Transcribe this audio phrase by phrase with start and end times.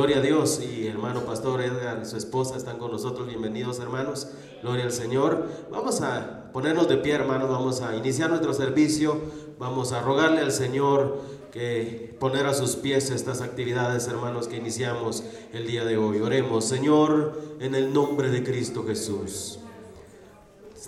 [0.00, 3.28] Gloria a Dios y hermano pastor Edgar su esposa están con nosotros.
[3.28, 4.28] Bienvenidos hermanos.
[4.62, 5.46] Gloria al Señor.
[5.70, 7.50] Vamos a ponernos de pie hermanos.
[7.50, 9.20] Vamos a iniciar nuestro servicio.
[9.58, 11.18] Vamos a rogarle al Señor
[11.52, 15.22] que poner a sus pies estas actividades hermanos que iniciamos
[15.52, 16.22] el día de hoy.
[16.22, 19.58] Oremos Señor en el nombre de Cristo Jesús.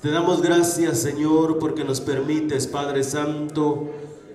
[0.00, 3.90] Te damos gracias Señor porque nos permites Padre Santo.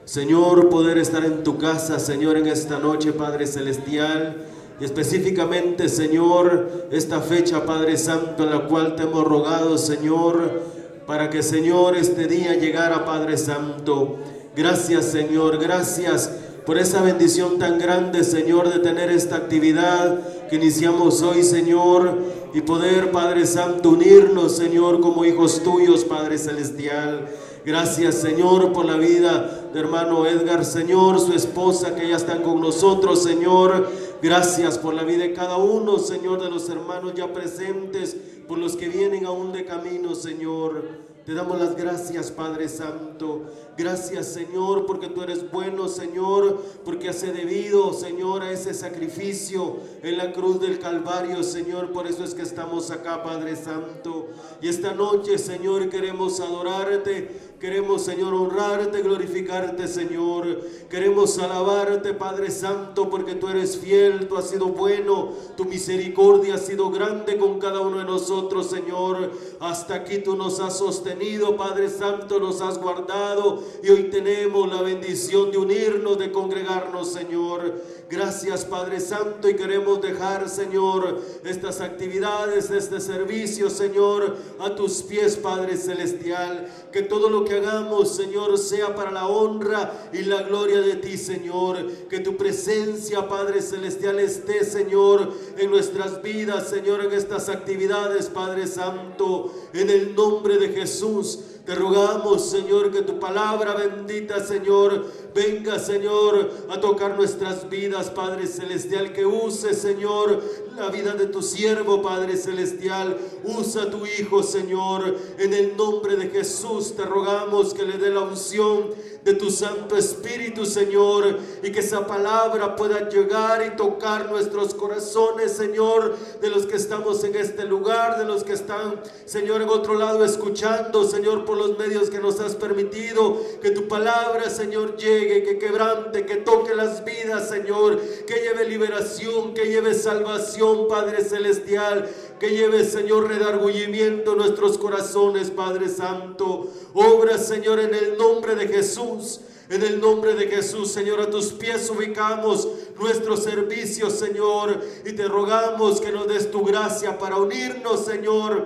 [0.06, 4.46] Señor, poder estar en tu casa, Señor, en esta noche, Padre Celestial.
[4.80, 10.62] Y específicamente, Señor, esta fecha, Padre Santo, en la cual te hemos rogado, Señor,
[11.08, 14.18] para que, Señor, este día llegara, Padre Santo.
[14.56, 16.32] Gracias, Señor, gracias
[16.66, 22.18] por esa bendición tan grande, Señor, de tener esta actividad que iniciamos hoy, Señor,
[22.54, 27.28] y poder, Padre Santo, unirnos, Señor, como hijos tuyos, Padre Celestial.
[27.66, 32.62] Gracias, Señor, por la vida de hermano Edgar, Señor, su esposa que ya están con
[32.62, 33.90] nosotros, Señor.
[34.22, 38.76] Gracias por la vida de cada uno, Señor, de los hermanos ya presentes, por los
[38.76, 41.08] que vienen aún de camino, Señor.
[41.28, 43.42] Te damos las gracias, Padre Santo.
[43.78, 50.18] Gracias, Señor, porque tú eres bueno, Señor, porque hace debido, Señor, a ese sacrificio en
[50.18, 51.92] la cruz del Calvario, Señor.
[51.92, 54.30] Por eso es que estamos acá, Padre Santo.
[54.62, 57.47] Y esta noche, Señor, queremos adorarte.
[57.60, 60.62] Queremos, Señor, honrarte, glorificarte, Señor.
[60.92, 66.60] Queremos alabarte, Padre Santo, porque tú eres fiel, tú has sido bueno, tu misericordia ha
[66.60, 69.32] sido grande con cada uno de nosotros, Señor.
[69.60, 74.84] Hasta aquí tú nos has sostenido, Padre Santo, nos has guardado y hoy tenemos la
[74.84, 77.74] bendición de unirnos, de congregarnos, Señor.
[78.10, 85.36] Gracias Padre Santo y queremos dejar, Señor, estas actividades, este servicio, Señor, a tus pies,
[85.36, 86.70] Padre Celestial.
[86.94, 91.18] Que todo lo que hagamos, Señor, sea para la honra y la gloria de ti,
[91.18, 91.86] Señor.
[92.10, 98.68] Que tu presencia, Padre Celestial, esté, Señor, en nuestras vidas, Señor, en estas actividades, Padre
[98.68, 101.40] Santo, en el nombre de Jesús.
[101.68, 105.06] Te rogamos, Señor, que tu palabra bendita, Señor,
[105.36, 110.42] venga, Señor, a tocar nuestras vidas, Padre Celestial, que use, Señor,
[110.78, 113.18] la vida de tu siervo, Padre Celestial.
[113.44, 115.18] Usa a tu Hijo, Señor.
[115.40, 118.92] En el nombre de Jesús te rogamos que le dé la unción
[119.28, 125.52] de tu Santo Espíritu, Señor, y que esa palabra pueda llegar y tocar nuestros corazones,
[125.52, 129.96] Señor, de los que estamos en este lugar, de los que están, Señor, en otro
[129.96, 135.44] lado escuchando, Señor, por los medios que nos has permitido, que tu palabra, Señor, llegue,
[135.44, 142.10] que quebrante, que toque las vidas, Señor, que lleve liberación, que lleve salvación, Padre Celestial,
[142.40, 146.68] que lleve, Señor, redargüimiento en nuestros corazones, Padre Santo.
[146.94, 149.42] Obra, Señor, en el nombre de Jesús.
[149.70, 155.28] En el nombre de Jesús, Señor, a tus pies ubicamos nuestro servicio, Señor, y te
[155.28, 158.66] rogamos que nos des tu gracia para unirnos, Señor,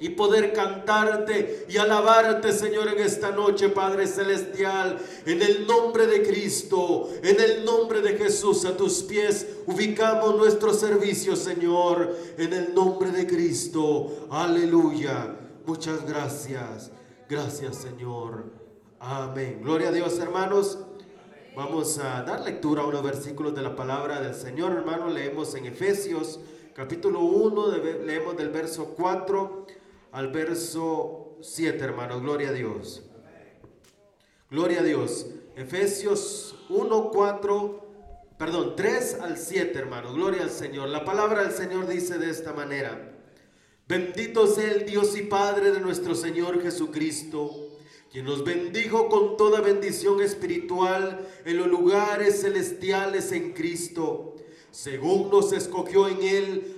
[0.00, 6.22] y poder cantarte y alabarte, Señor, en esta noche, Padre Celestial, en el nombre de
[6.22, 12.74] Cristo, en el nombre de Jesús, a tus pies ubicamos nuestro servicio, Señor, en el
[12.74, 14.28] nombre de Cristo.
[14.30, 15.36] Aleluya.
[15.66, 16.92] Muchas gracias.
[17.28, 18.44] Gracias, Señor.
[19.00, 19.60] Amén.
[19.62, 20.78] Gloria a Dios, hermanos.
[21.56, 25.08] Vamos a dar lectura a unos versículos de la palabra del Señor, hermano.
[25.08, 26.38] Leemos en Efesios
[26.78, 27.76] capítulo 1,
[28.06, 29.66] leemos del verso 4
[30.12, 32.20] al verso 7, hermano.
[32.20, 33.02] Gloria a Dios.
[34.50, 35.26] Gloria a Dios.
[35.56, 37.88] Efesios 1, 4,
[38.38, 40.12] perdón, 3 al 7, hermano.
[40.12, 40.88] Gloria al Señor.
[40.88, 43.14] La palabra del Señor dice de esta manera.
[43.86, 47.68] Bendito sea el Dios y Padre de nuestro Señor Jesucristo
[48.10, 54.34] quien nos bendijo con toda bendición espiritual en los lugares celestiales en Cristo,
[54.70, 56.77] según nos escogió en Él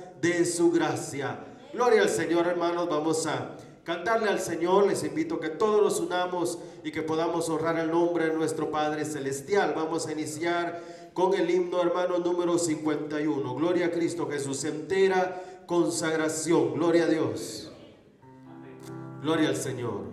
[0.21, 1.39] de su gracia.
[1.73, 4.87] Gloria al Señor, hermanos, vamos a cantarle al Señor.
[4.87, 8.69] Les invito a que todos nos unamos y que podamos honrar el nombre de nuestro
[8.69, 9.73] Padre Celestial.
[9.75, 10.81] Vamos a iniciar
[11.13, 13.55] con el himno, hermano, número 51.
[13.55, 16.73] Gloria a Cristo Jesús entera consagración.
[16.73, 17.71] Gloria a Dios.
[19.21, 20.10] Gloria al Señor.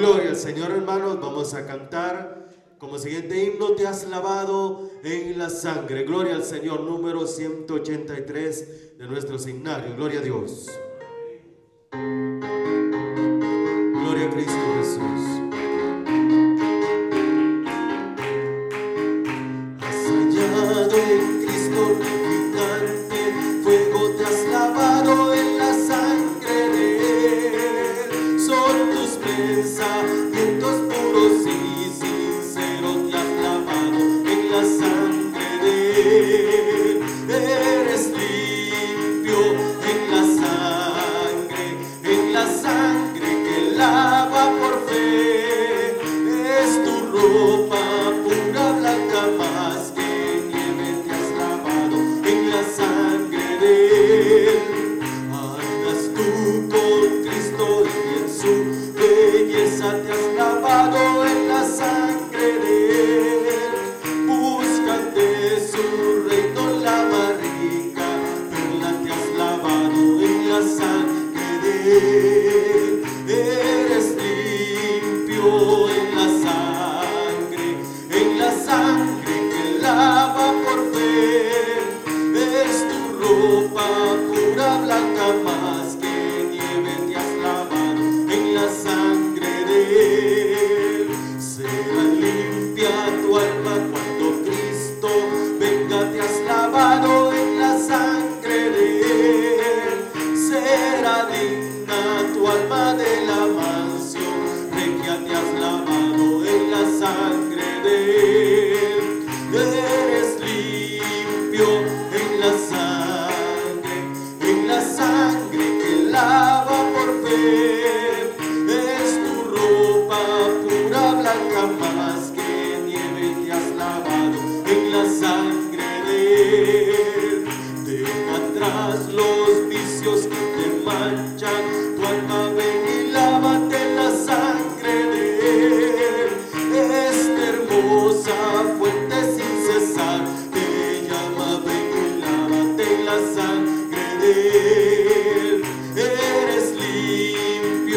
[0.00, 1.20] Gloria al Señor, hermanos.
[1.20, 2.48] Vamos a cantar
[2.78, 6.04] como siguiente himno, te has lavado en la sangre.
[6.04, 9.94] Gloria al Señor, número 183 de nuestro signario.
[9.96, 10.70] Gloria a Dios.
[13.92, 15.39] Gloria a Cristo Jesús.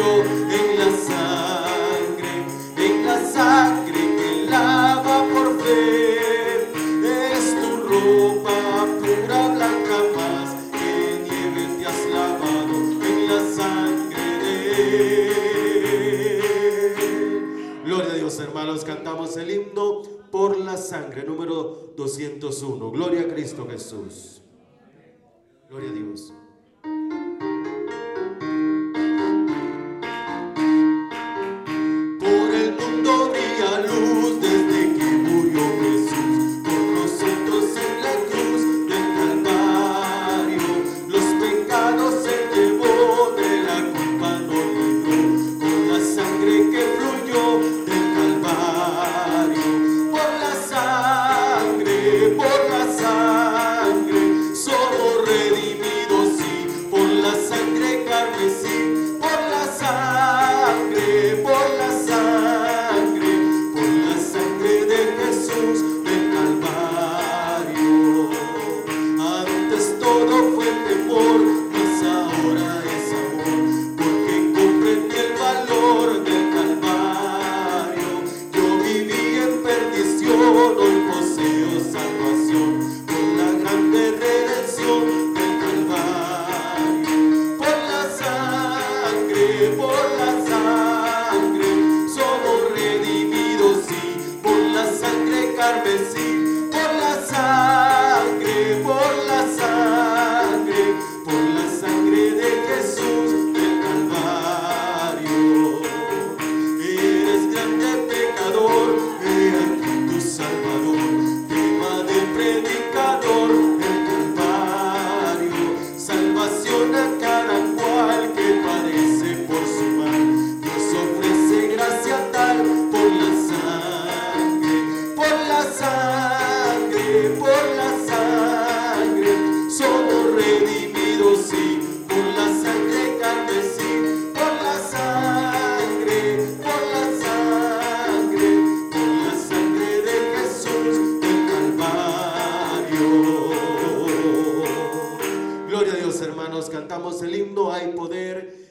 [0.06, 2.32] en la sangre
[2.76, 6.70] en la sangre que lava por fe
[7.32, 8.58] es tu ropa
[9.00, 10.92] pura blanca paz que
[11.24, 12.76] nieve te has lavado
[13.10, 14.58] en la sangre de
[17.84, 23.66] gloria a Dios hermanos cantamos el himno por la sangre número 201 gloria a Cristo
[23.70, 24.42] Jesús.
[25.68, 26.32] Gloria a Dios.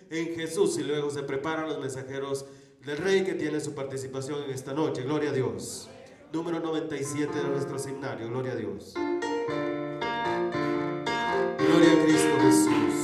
[0.10, 0.78] en Jesús.
[0.78, 2.46] Y luego se preparan los mensajeros
[2.86, 5.04] del Rey que tienen su participación en esta noche.
[5.04, 5.90] Gloria a Dios.
[6.32, 8.28] Número 97 de nuestro seminario.
[8.28, 8.94] Gloria a Dios.
[11.58, 13.03] Gloria a Cristo Jesús.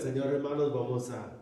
[0.00, 0.72] Señor, hermanos.
[0.72, 1.32] Vamos a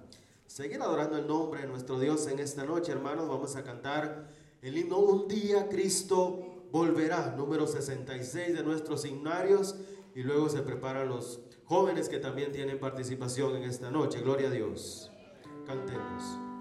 [0.47, 3.29] seguir adorando el nombre de nuestro Dios en esta noche, hermanos.
[3.29, 4.29] Vamos a cantar
[4.61, 9.77] el himno Un día Cristo volverá, número 66 de nuestros himnarios.
[10.15, 14.21] Y luego se preparan los jóvenes que también tienen participación en esta noche.
[14.21, 15.11] Gloria a Dios.
[15.67, 16.52] Cantemos.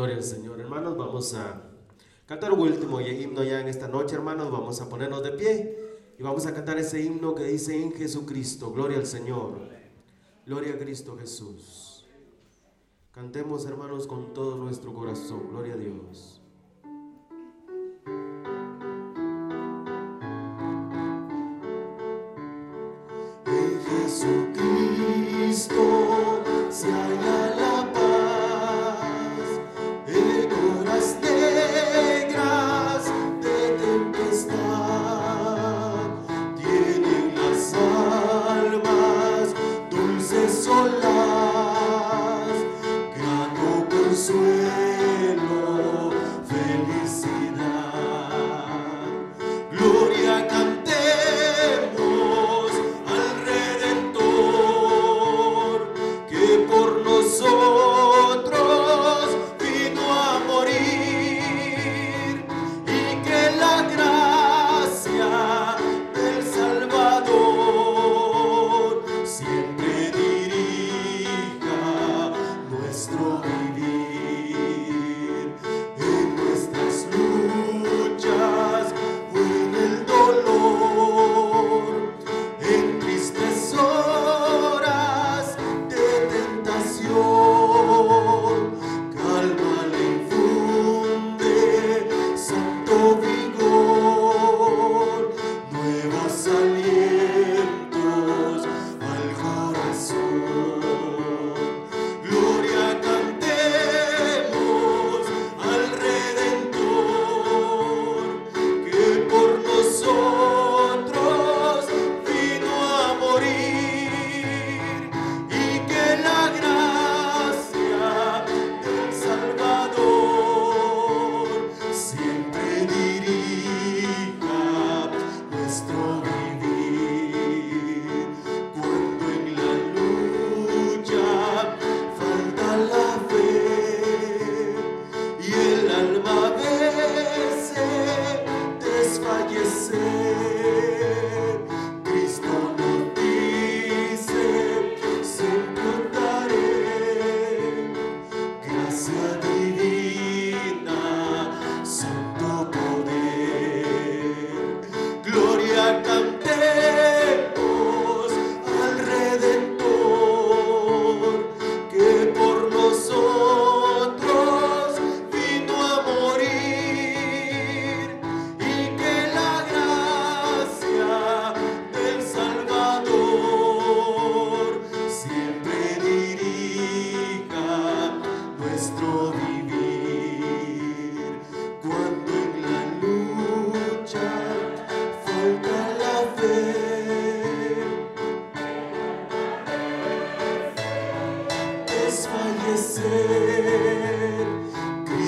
[0.00, 0.58] Gloria al Señor.
[0.58, 1.60] Hermanos, vamos a
[2.24, 4.50] cantar un último himno ya en esta noche, hermanos.
[4.50, 5.78] Vamos a ponernos de pie
[6.18, 8.72] y vamos a cantar ese himno que dice en Jesucristo.
[8.72, 9.58] Gloria al Señor.
[10.46, 12.06] Gloria a Cristo Jesús.
[13.12, 15.50] Cantemos, hermanos, con todo nuestro corazón.
[15.50, 16.39] Gloria a Dios.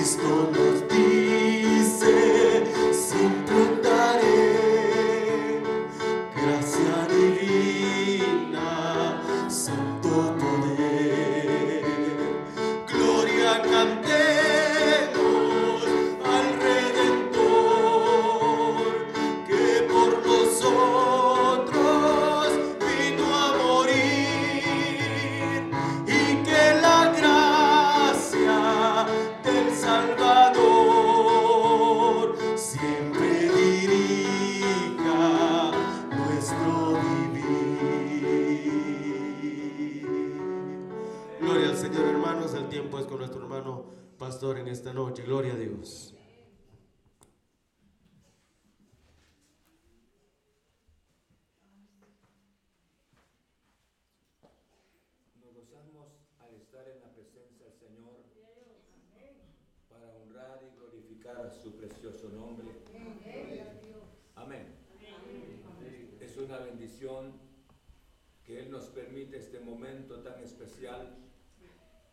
[0.03, 0.62] Que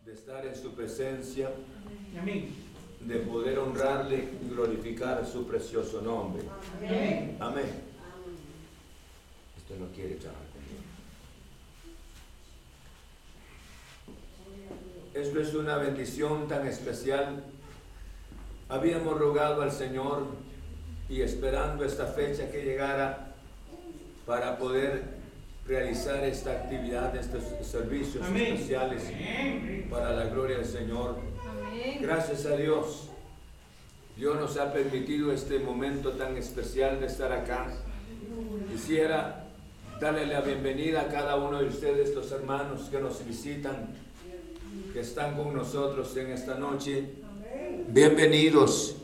[0.05, 1.51] de estar en su presencia,
[3.01, 6.43] de poder honrarle y glorificar su precioso nombre.
[7.39, 7.65] Amén.
[9.57, 10.81] Esto no quiere trabajar conmigo.
[15.13, 17.43] Esto es una bendición tan especial.
[18.69, 20.25] Habíamos rogado al Señor
[21.09, 23.35] y esperando esta fecha que llegara
[24.25, 25.20] para poder
[25.67, 29.03] realizar esta actividad, estos servicios especiales
[29.89, 31.17] para la gloria del Señor.
[31.99, 33.09] Gracias a Dios.
[34.17, 37.67] Dios nos ha permitido este momento tan especial de estar acá.
[38.71, 39.47] Quisiera
[39.99, 43.95] darle la bienvenida a cada uno de ustedes, los hermanos que nos visitan,
[44.93, 47.13] que están con nosotros en esta noche.
[47.87, 48.95] Bienvenidos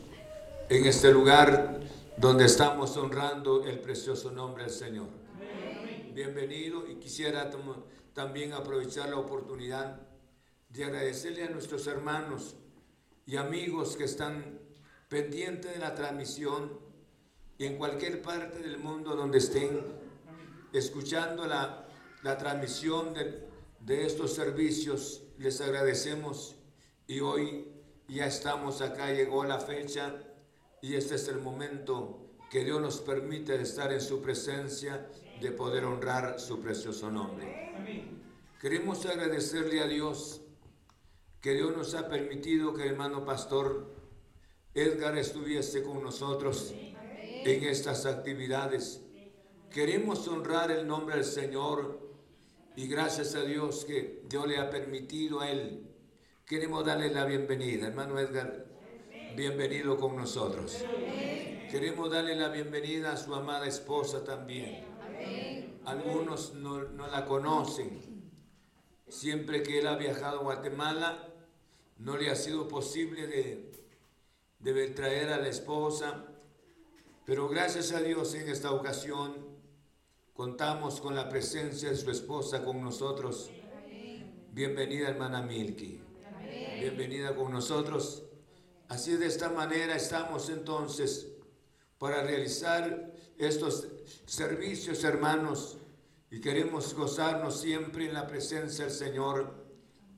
[0.68, 1.80] en este lugar
[2.16, 5.06] donde estamos honrando el precioso nombre del Señor.
[6.18, 7.48] Bienvenido y quisiera
[8.12, 10.00] también aprovechar la oportunidad
[10.68, 12.56] de agradecerle a nuestros hermanos
[13.24, 14.58] y amigos que están
[15.08, 16.76] pendientes de la transmisión
[17.56, 19.80] y en cualquier parte del mundo donde estén
[20.72, 21.86] escuchando la,
[22.36, 23.46] transmisión de,
[23.78, 25.22] de estos servicios.
[25.38, 26.56] Les agradecemos
[27.06, 27.68] y hoy
[28.08, 30.16] ya estamos acá, llegó la fecha
[30.82, 35.08] y este es el momento que Dios nos permite estar en su presencia,
[35.40, 37.72] de poder honrar su precioso nombre.
[38.60, 40.40] Queremos agradecerle a Dios
[41.40, 43.94] que Dios nos ha permitido que el hermano pastor
[44.74, 49.02] Edgar estuviese con nosotros en estas actividades.
[49.70, 52.00] Queremos honrar el nombre del Señor
[52.74, 55.86] y gracias a Dios que Dios le ha permitido a él.
[56.46, 57.88] Queremos darle la bienvenida.
[57.88, 58.66] Hermano Edgar,
[59.36, 60.84] bienvenido con nosotros.
[61.70, 64.87] Queremos darle la bienvenida a su amada esposa también.
[65.88, 68.30] Algunos no, la conocen.
[69.08, 71.32] Siempre que él ha viajado a Guatemala,
[71.96, 73.72] no le ha sido posible de,
[74.58, 76.26] de traer a la esposa.
[77.24, 79.34] Pero gracias a Dios en esta ocasión
[80.34, 83.50] contamos con la presencia de su esposa con nosotros.
[84.52, 86.02] Bienvenida hermana Milky.
[86.80, 88.24] Bienvenida con nosotros.
[88.88, 91.28] Así de esta manera estamos entonces
[91.98, 93.88] para realizar estos
[94.26, 95.77] servicios, hermanos,
[96.30, 99.66] y queremos gozarnos siempre en la presencia del Señor.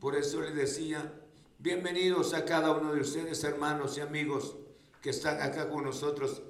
[0.01, 1.12] Por eso le decía,
[1.59, 4.57] bienvenidos a cada uno de ustedes, hermanos y amigos,
[5.01, 6.42] que están acá con nosotros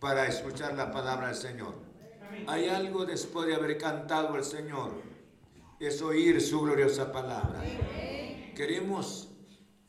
[0.00, 1.74] para escuchar la palabra del Señor.
[2.46, 4.92] Hay algo después de haber cantado al Señor,
[5.78, 7.62] es oír su gloriosa palabra.
[8.56, 9.28] Queremos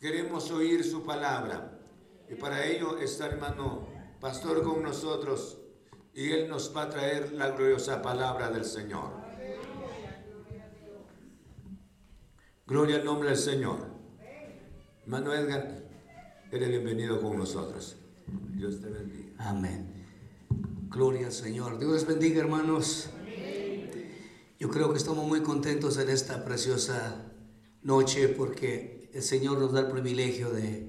[0.05, 1.79] Queremos oír su palabra.
[2.29, 3.87] Y para ello está hermano
[4.19, 5.57] pastor con nosotros
[6.15, 9.11] y él nos va a traer la gloriosa palabra del Señor.
[12.65, 13.79] Gloria al nombre del Señor.
[15.03, 15.83] Hermano Edgar,
[16.51, 17.97] eres bienvenido con nosotros.
[18.53, 19.33] Dios te bendiga.
[19.37, 20.07] Amén.
[20.89, 21.77] Gloria al Señor.
[21.79, 23.09] Dios les bendiga, hermanos.
[24.57, 27.25] Yo creo que estamos muy contentos en esta preciosa
[27.83, 30.87] noche porque el Señor nos da el privilegio de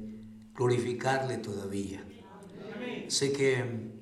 [0.55, 2.07] glorificarle todavía.
[3.09, 3.96] Sé que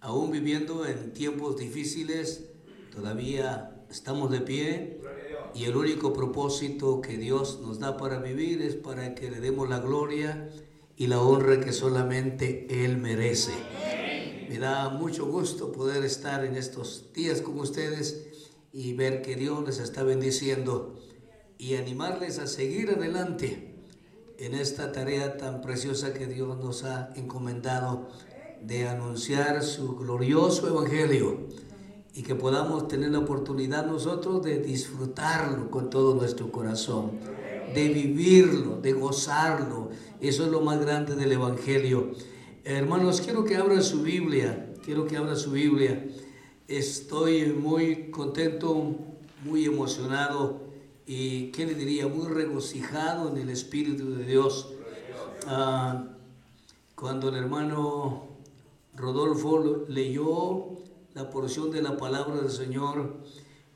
[0.00, 2.44] aún viviendo en tiempos difíciles,
[2.94, 5.00] todavía estamos de pie
[5.54, 9.68] y el único propósito que Dios nos da para vivir es para que le demos
[9.68, 10.48] la gloria
[10.96, 13.52] y la honra que solamente Él merece.
[14.48, 18.26] Me da mucho gusto poder estar en estos días con ustedes
[18.72, 20.98] y ver que Dios les está bendiciendo
[21.58, 23.74] y animarles a seguir adelante
[24.38, 28.08] en esta tarea tan preciosa que Dios nos ha encomendado
[28.62, 31.48] de anunciar su glorioso evangelio
[32.14, 37.12] y que podamos tener la oportunidad nosotros de disfrutarlo con todo nuestro corazón,
[37.74, 39.90] de vivirlo, de gozarlo.
[40.20, 42.10] Eso es lo más grande del evangelio.
[42.64, 46.06] Hermanos, quiero que abra su Biblia, quiero que abra su Biblia.
[46.66, 48.96] Estoy muy contento,
[49.44, 50.60] muy emocionado
[51.06, 52.08] y, ¿qué le diría?
[52.08, 54.74] Muy regocijado en el Espíritu de Dios.
[55.46, 56.04] Ah,
[56.94, 58.27] cuando el hermano
[58.98, 60.78] Rodolfo leyó
[61.14, 63.14] la porción de la palabra del Señor,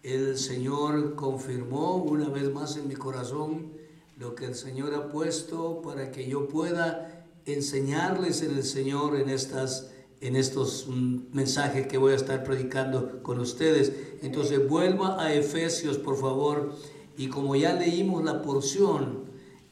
[0.02, 3.72] el Señor confirmó una vez más en mi corazón
[4.18, 9.28] lo que el Señor ha puesto para que yo pueda enseñarles en el Señor en
[9.28, 13.92] estas en estos mm, mensajes que voy a estar predicando con ustedes.
[14.22, 16.72] Entonces vuelva a Efesios, por favor,
[17.18, 19.24] y como ya leímos la porción,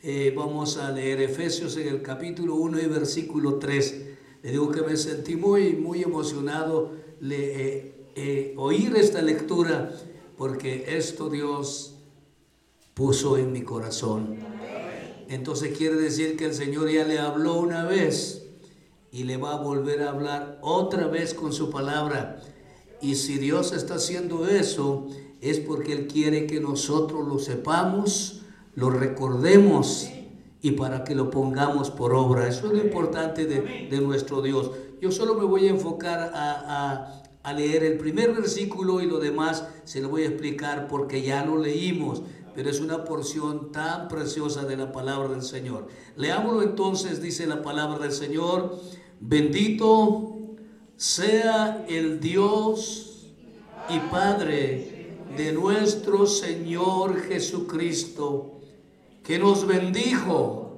[0.03, 4.10] eh, vamos a leer Efesios en el capítulo 1 y versículo 3.
[4.43, 9.93] Le digo que me sentí muy, muy emocionado le, eh, eh, oír esta lectura
[10.37, 11.95] porque esto Dios
[12.95, 14.39] puso en mi corazón.
[15.29, 18.47] Entonces quiere decir que el Señor ya le habló una vez
[19.13, 22.43] y le va a volver a hablar otra vez con su palabra.
[23.01, 25.07] Y si Dios está haciendo eso,
[25.41, 28.43] es porque Él quiere que nosotros lo sepamos,
[28.75, 30.09] lo recordemos
[30.63, 32.47] y para que lo pongamos por obra.
[32.49, 34.71] Eso es lo importante de, nuestro Dios.
[35.01, 39.67] Yo solo me voy a enfocar a, a, leer el primer versículo y lo demás
[39.85, 42.23] se lo voy a explicar porque ya lo leímos.
[42.55, 45.87] pero es una porción tan preciosa de la palabra del Señor.
[46.17, 48.79] Leámoslo entonces, dice la palabra del Señor,
[49.21, 50.37] bendito
[50.97, 53.11] sea el Dios
[53.89, 58.60] y Padre de nuestro Señor Jesucristo,
[59.31, 60.73] que nos bendijo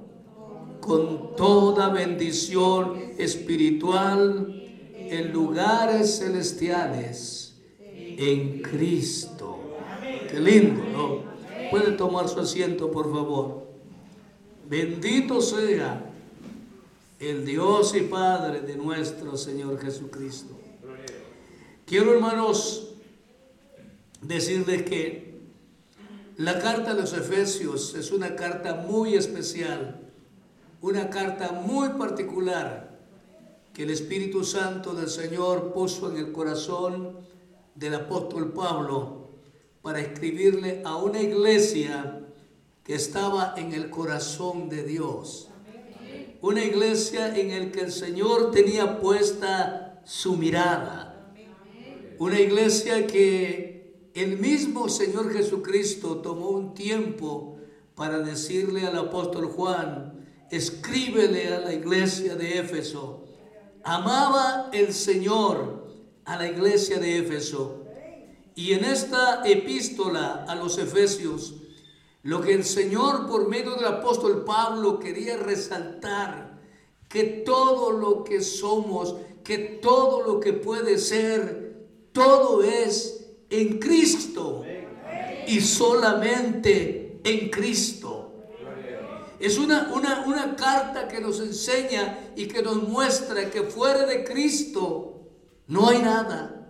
[0.79, 4.63] con toda bendición espiritual
[4.95, 9.57] en lugares celestiales en Cristo.
[10.29, 11.23] Qué lindo, ¿no?
[11.71, 13.63] Puede tomar su asiento, por favor.
[14.69, 16.13] Bendito sea
[17.19, 20.53] el Dios y Padre de nuestro Señor Jesucristo.
[21.87, 22.93] Quiero, hermanos,
[24.21, 25.32] decirles que
[26.37, 29.99] la carta de los Efesios es una carta muy especial,
[30.81, 32.99] una carta muy particular
[33.73, 37.17] que el Espíritu Santo del Señor puso en el corazón
[37.75, 39.29] del apóstol Pablo
[39.81, 42.21] para escribirle a una iglesia
[42.83, 45.49] que estaba en el corazón de Dios.
[46.41, 51.31] Una iglesia en el que el Señor tenía puesta su mirada.
[52.19, 53.72] Una iglesia que
[54.13, 57.57] el mismo Señor Jesucristo tomó un tiempo
[57.95, 63.25] para decirle al apóstol Juan, escríbele a la iglesia de Éfeso.
[63.83, 65.87] Amaba el Señor
[66.25, 67.83] a la iglesia de Éfeso
[68.55, 71.55] y en esta epístola a los Efesios,
[72.21, 76.61] lo que el Señor por medio del apóstol Pablo quería resaltar,
[77.09, 83.22] que todo lo que somos, que todo lo que puede ser, todo es
[83.53, 84.65] en Cristo
[85.47, 88.31] y solamente en Cristo.
[89.39, 94.23] Es una, una, una carta que nos enseña y que nos muestra que fuera de
[94.23, 95.29] Cristo
[95.67, 96.63] no hay nada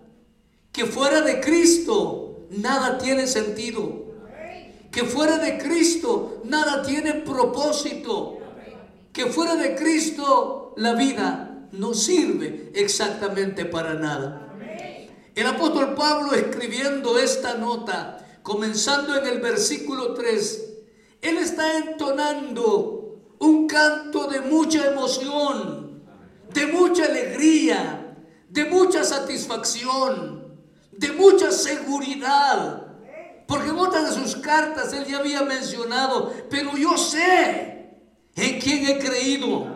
[0.74, 4.06] que fuera de Cristo nada tiene sentido.
[4.90, 8.38] Que fuera de Cristo nada tiene propósito.
[9.12, 14.53] Que fuera de Cristo la vida no sirve exactamente para nada.
[15.34, 20.64] El apóstol Pablo escribiendo esta nota, comenzando en el versículo 3,
[21.22, 26.02] él está entonando un canto de mucha emoción,
[26.52, 28.16] de mucha alegría,
[28.48, 30.44] de mucha satisfacción
[30.96, 32.82] de mucha seguridad.
[33.46, 37.90] Porque en otras de sus cartas él ya había mencionado, pero yo sé
[38.34, 39.66] en quién he creído.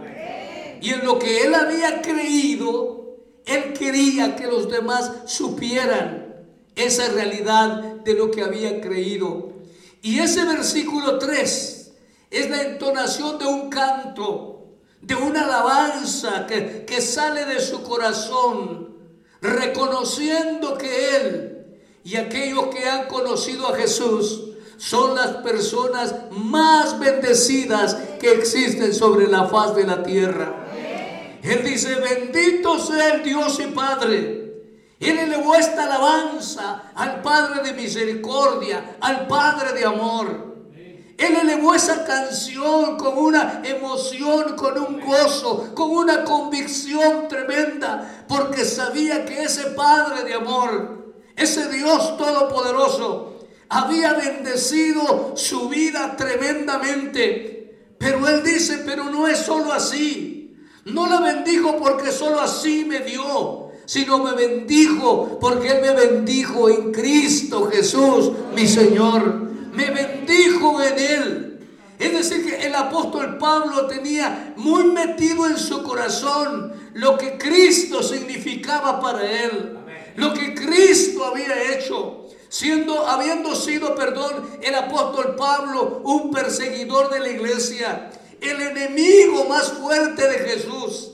[0.80, 3.07] Y en lo que él había creído,
[3.48, 6.46] él quería que los demás supieran
[6.76, 9.52] esa realidad de lo que había creído.
[10.02, 11.92] Y ese versículo 3
[12.30, 18.96] es la entonación de un canto, de una alabanza que, que sale de su corazón
[19.40, 21.58] reconociendo que Él
[22.04, 24.44] y aquellos que han conocido a Jesús
[24.76, 30.67] son las personas más bendecidas que existen sobre la faz de la tierra.
[31.42, 34.38] Él dice, bendito sea el Dios y Padre.
[35.00, 40.48] Él elevó esta alabanza al Padre de misericordia, al Padre de amor.
[41.16, 48.64] Él elevó esa canción con una emoción, con un gozo, con una convicción tremenda, porque
[48.64, 57.94] sabía que ese Padre de amor, ese Dios todopoderoso, había bendecido su vida tremendamente.
[57.98, 60.27] Pero Él dice, pero no es solo así.
[60.88, 66.68] No la bendijo porque solo así me dio, sino me bendijo porque Él me bendijo
[66.68, 71.60] en Cristo Jesús, mi Señor me bendijo en él.
[72.00, 78.02] Es decir, que el apóstol Pablo tenía muy metido en su corazón lo que Cristo
[78.02, 79.78] significaba para él,
[80.16, 82.24] lo que Cristo había hecho.
[82.48, 84.32] Siendo, habiendo sido, perdón,
[84.62, 88.10] el apóstol Pablo un perseguidor de la iglesia,
[88.40, 91.12] el enemigo más fuerte de Jesús,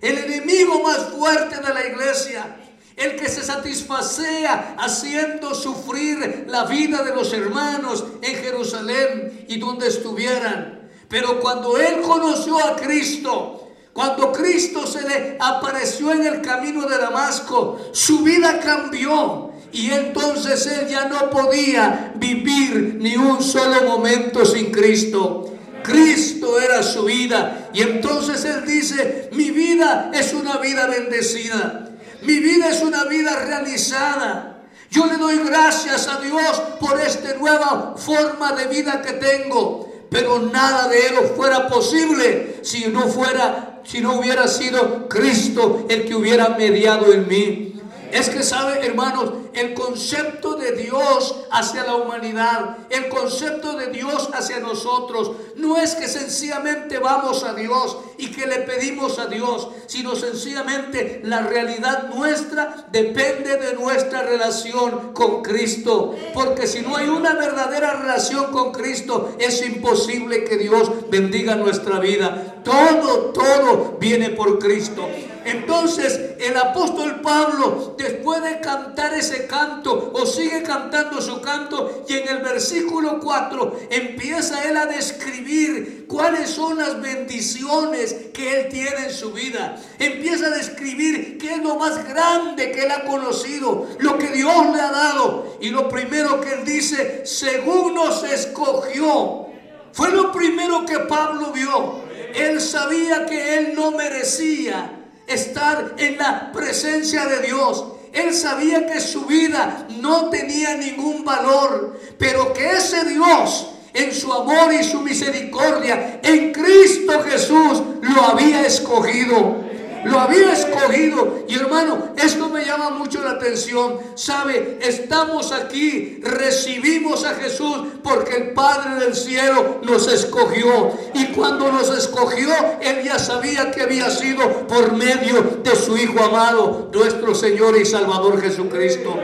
[0.00, 2.56] el enemigo más fuerte de la iglesia,
[2.96, 9.88] el que se satisfacea haciendo sufrir la vida de los hermanos en Jerusalén y donde
[9.88, 10.90] estuvieran.
[11.08, 16.98] Pero cuando él conoció a Cristo, cuando Cristo se le apareció en el camino de
[16.98, 19.52] Damasco, su vida cambió.
[19.72, 25.53] Y entonces él ya no podía vivir ni un solo momento sin Cristo.
[25.84, 27.68] Cristo era su vida.
[27.72, 31.90] Y entonces él dice, mi vida es una vida bendecida.
[32.22, 34.62] Mi vida es una vida realizada.
[34.90, 39.92] Yo le doy gracias a Dios por esta nueva forma de vida que tengo.
[40.10, 46.06] Pero nada de él fuera posible si no fuera, si no hubiera sido Cristo el
[46.06, 47.73] que hubiera mediado en mí.
[48.14, 54.30] Es que sabe, hermanos, el concepto de Dios hacia la humanidad, el concepto de Dios
[54.32, 59.66] hacia nosotros, no es que sencillamente vamos a Dios y que le pedimos a Dios,
[59.86, 66.14] sino sencillamente la realidad nuestra depende de nuestra relación con Cristo.
[66.34, 71.98] Porque si no hay una verdadera relación con Cristo, es imposible que Dios bendiga nuestra
[71.98, 72.62] vida.
[72.62, 75.04] Todo, todo viene por Cristo.
[75.44, 82.14] Entonces el apóstol Pablo, después de cantar ese canto, o sigue cantando su canto, y
[82.14, 89.06] en el versículo 4 empieza él a describir cuáles son las bendiciones que él tiene
[89.06, 89.76] en su vida.
[89.98, 94.74] Empieza a describir qué es lo más grande que él ha conocido, lo que Dios
[94.74, 95.56] le ha dado.
[95.60, 99.46] Y lo primero que él dice, según nos escogió,
[99.92, 102.02] fue lo primero que Pablo vio.
[102.34, 104.93] Él sabía que él no merecía
[105.26, 107.84] estar en la presencia de Dios.
[108.12, 114.32] Él sabía que su vida no tenía ningún valor, pero que ese Dios en su
[114.32, 119.63] amor y su misericordia en Cristo Jesús lo había escogido
[120.04, 121.44] lo había escogido.
[121.48, 123.98] Y hermano, esto me llama mucho la atención.
[124.14, 130.92] Sabe, estamos aquí, recibimos a Jesús porque el Padre del cielo nos escogió.
[131.14, 132.48] Y cuando nos escogió,
[132.80, 137.84] Él ya sabía que había sido por medio de su Hijo amado, nuestro Señor y
[137.84, 139.16] Salvador Jesucristo.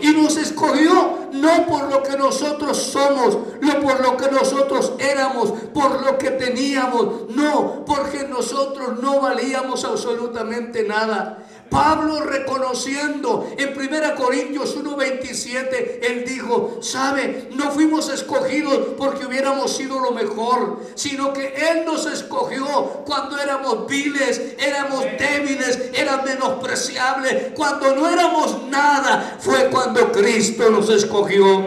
[0.00, 5.52] Y nos escogió no por lo que nosotros somos, no por lo que nosotros éramos,
[5.74, 11.44] por lo que teníamos, no, porque nosotros no valíamos absolutamente nada.
[11.70, 19.98] Pablo reconociendo en 1 Corintios 1:27, él dijo, sabe, no fuimos escogidos porque hubiéramos sido
[19.98, 22.66] lo mejor, sino que Él nos escogió
[23.04, 30.88] cuando éramos viles, éramos débiles, éramos menospreciables, cuando no éramos nada, fue cuando Cristo nos
[30.90, 31.66] escogió.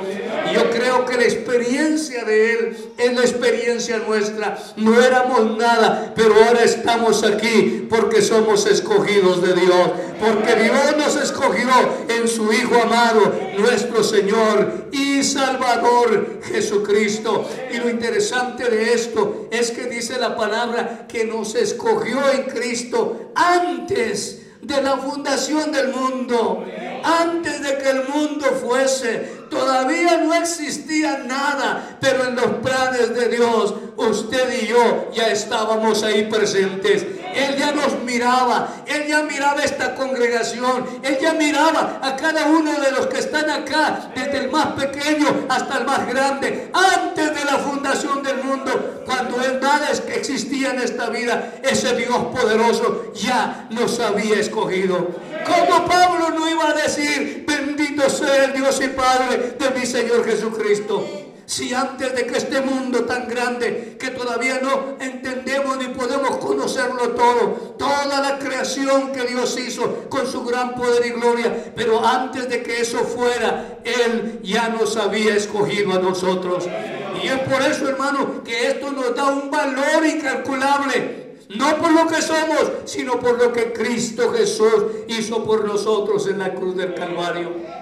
[0.49, 4.57] Y yo creo que la experiencia de Él es la experiencia nuestra.
[4.75, 9.90] No éramos nada, pero ahora estamos aquí porque somos escogidos de Dios.
[10.19, 11.69] Porque Dios nos escogió
[12.07, 17.47] en su Hijo amado, nuestro Señor y Salvador Jesucristo.
[17.71, 23.31] Y lo interesante de esto es que dice la palabra que nos escogió en Cristo
[23.35, 26.63] antes de la fundación del mundo,
[27.03, 33.27] antes de que el mundo fuese, todavía no existía nada, pero en los planes de
[33.27, 37.05] Dios, usted y yo ya estábamos ahí presentes.
[37.35, 42.71] Él ya nos miraba, Él ya miraba esta congregación, Él ya miraba a cada uno
[42.79, 47.45] de los que están acá, desde el más pequeño hasta el más grande, antes de
[47.45, 53.67] la fundación del mundo, cuando Él nada existía en esta vida, ese Dios poderoso ya
[53.69, 55.09] nos había escogido.
[55.45, 60.25] Como Pablo no iba a decir, bendito sea el Dios y Padre de mi Señor
[60.25, 61.05] Jesucristo?
[61.45, 67.09] Si antes de que este mundo tan grande, que todavía no entendemos ni podemos conocerlo
[67.09, 72.47] todo, toda la creación que Dios hizo con su gran poder y gloria, pero antes
[72.47, 76.69] de que eso fuera, Él ya nos había escogido a nosotros.
[77.21, 81.21] Y es por eso, hermano, que esto nos da un valor incalculable.
[81.49, 86.39] No por lo que somos, sino por lo que Cristo Jesús hizo por nosotros en
[86.39, 87.80] la cruz del Calvario.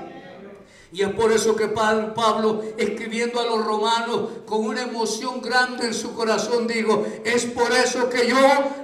[0.91, 5.93] Y es por eso que Pablo, escribiendo a los romanos con una emoción grande en
[5.93, 8.35] su corazón, digo, es por eso que yo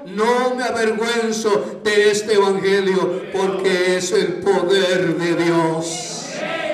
[0.05, 6.21] no me avergüenzo de este evangelio, porque es el poder de Dios.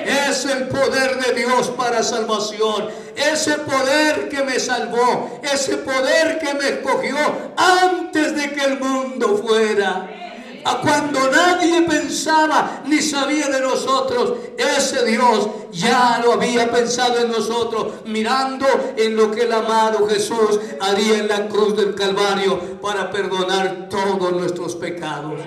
[0.04, 2.88] Es el poder de Dios para salvación.
[3.16, 5.40] Ese poder que me salvó.
[5.42, 7.16] Ese poder que me escogió
[7.56, 10.21] antes de que el mundo fuera
[10.64, 17.30] a cuando nadie pensaba ni sabía de nosotros, ese Dios ya lo había pensado en
[17.30, 23.10] nosotros, mirando en lo que el amado Jesús haría en la cruz del Calvario para
[23.10, 25.40] perdonar todos nuestros pecados.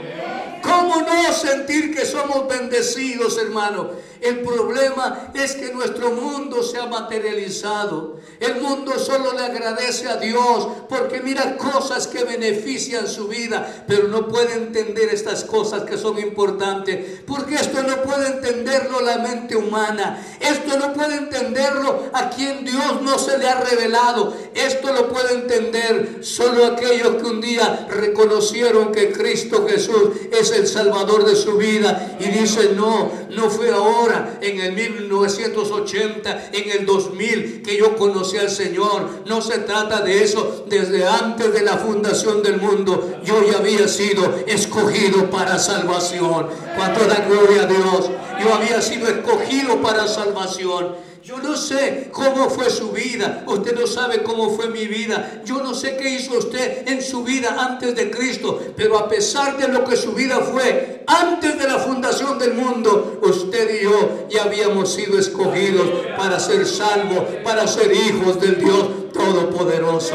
[0.75, 3.91] ¿Cómo no sentir que somos bendecidos, hermano?
[4.25, 8.19] El problema es que nuestro mundo se ha materializado.
[8.39, 14.07] El mundo solo le agradece a Dios porque mira cosas que benefician su vida, pero
[14.07, 17.21] no puede entender estas cosas que son importantes.
[17.27, 20.19] Porque esto no puede entenderlo la mente humana.
[20.39, 24.35] Esto no puede entenderlo a quien Dios no se le ha revelado.
[24.55, 30.64] Esto lo puede entender solo aquellos que un día reconocieron que Cristo Jesús es el
[30.65, 36.71] el Salvador de su vida y dice, no, no fue ahora, en el 1980, en
[36.71, 39.23] el 2000 que yo conocí al Señor.
[39.25, 43.87] No se trata de eso, desde antes de la fundación del mundo yo ya había
[43.87, 46.47] sido escogido para salvación.
[46.75, 48.09] Cuando da gloria a Dios,
[48.41, 51.04] yo había sido escogido para salvación.
[51.25, 53.43] Yo no sé cómo fue su vida.
[53.47, 55.41] Usted no sabe cómo fue mi vida.
[55.43, 58.61] Yo no sé qué hizo usted en su vida antes de Cristo.
[58.77, 63.19] Pero a pesar de lo que su vida fue antes de la fundación del mundo,
[63.23, 69.11] usted y yo ya habíamos sido escogidos para ser salvos, para ser hijos del Dios
[69.11, 70.13] Todopoderoso.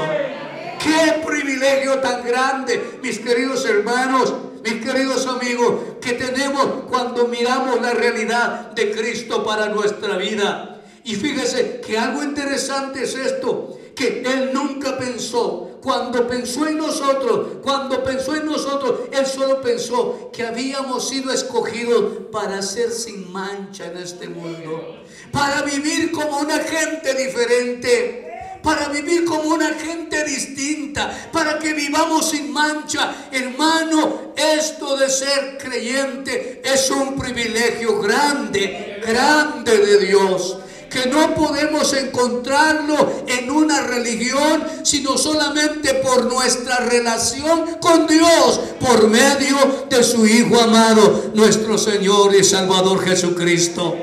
[0.79, 4.33] Qué privilegio tan grande, mis queridos hermanos
[4.63, 10.80] mis queridos amigos, que tenemos cuando miramos la realidad de Cristo para nuestra vida.
[11.11, 17.59] Y fíjese que algo interesante es esto, que Él nunca pensó, cuando pensó en nosotros,
[17.65, 23.87] cuando pensó en nosotros, Él solo pensó que habíamos sido escogidos para ser sin mancha
[23.87, 25.03] en este mundo,
[25.33, 28.29] para vivir como una gente diferente
[28.63, 33.29] para vivir como una gente distinta, para que vivamos sin mancha.
[33.33, 40.59] Hermano, esto de ser creyente es un privilegio grande, grande de Dios
[40.91, 49.09] que no podemos encontrarlo en una religión, sino solamente por nuestra relación con Dios, por
[49.09, 49.57] medio
[49.89, 53.97] de su Hijo amado, nuestro Señor y Salvador Jesucristo.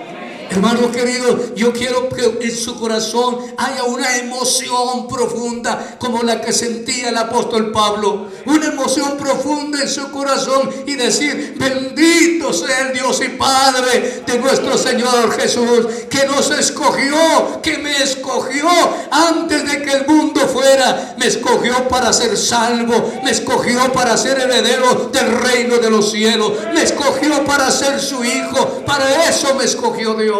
[0.49, 6.53] Hermano querido, yo quiero que en su corazón haya una emoción profunda como la que
[6.53, 8.27] sentía el apóstol Pablo.
[8.45, 14.39] Una emoción profunda en su corazón y decir, bendito sea el Dios y Padre de
[14.39, 18.67] nuestro Señor Jesús, que nos escogió, que me escogió
[19.11, 21.15] antes de que el mundo fuera.
[21.17, 26.53] Me escogió para ser salvo, me escogió para ser heredero del reino de los cielos,
[26.73, 28.83] me escogió para ser su hijo.
[28.85, 30.36] Para eso me escogió Dios.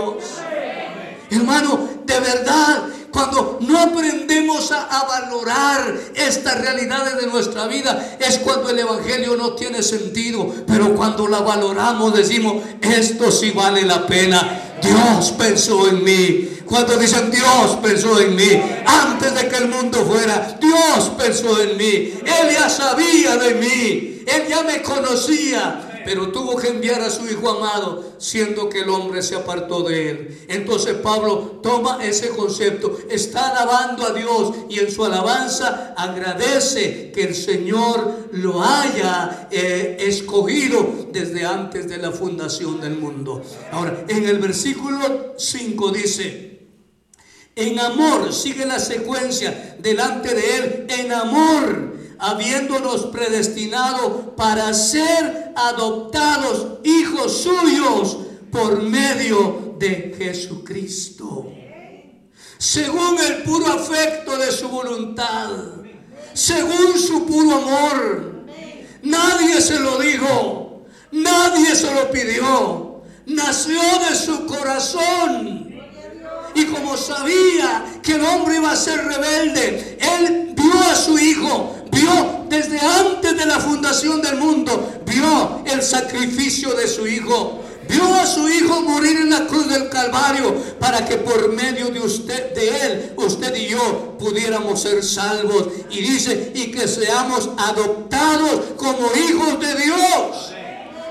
[1.29, 8.39] Hermano, de verdad, cuando no aprendemos a, a, valorar estas realidades de nuestra vida, es
[8.39, 10.53] cuando el Evangelio no tiene sentido.
[10.65, 14.61] Pero cuando la valoramos, decimos, esto sí vale la pena.
[14.81, 16.49] Dios pensó en mí.
[16.65, 21.77] Cuando dicen Dios pensó en mí, antes de que el mundo fuera, Dios pensó en
[21.77, 22.13] mí.
[22.25, 24.23] Él ya sabía de mí.
[24.27, 28.89] Él ya me conocía pero tuvo que enviar a su Hijo amado, siendo que el
[28.89, 30.45] hombre se apartó de él.
[30.47, 37.25] Entonces Pablo toma ese concepto, está alabando a Dios y en su alabanza agradece que
[37.25, 43.43] el Señor lo haya eh, escogido desde antes de la fundación del mundo.
[43.73, 46.67] Ahora, en el versículo 5 dice,
[47.53, 51.86] en amor, sigue la secuencia delante de él, en amor
[52.19, 58.17] habiéndonos predestinado para ser adoptados hijos suyos
[58.51, 61.45] por medio de Jesucristo.
[62.57, 65.51] Según el puro afecto de su voluntad,
[66.37, 68.45] según su puro amor.
[69.01, 73.01] Nadie se lo dijo, nadie se lo pidió.
[73.25, 75.67] Nació de su corazón.
[76.55, 81.75] Y como sabía que el hombre iba a ser rebelde, él vio a su hijo
[81.97, 87.63] vio desde antes de la fundación del mundo, vio el sacrificio de su hijo.
[87.87, 92.01] Vio a su hijo morir en la cruz del Calvario para que por medio de
[92.01, 95.69] usted, de él, usted y yo pudiéramos ser salvos.
[95.89, 100.53] Y dice, y que seamos adoptados como hijos de Dios.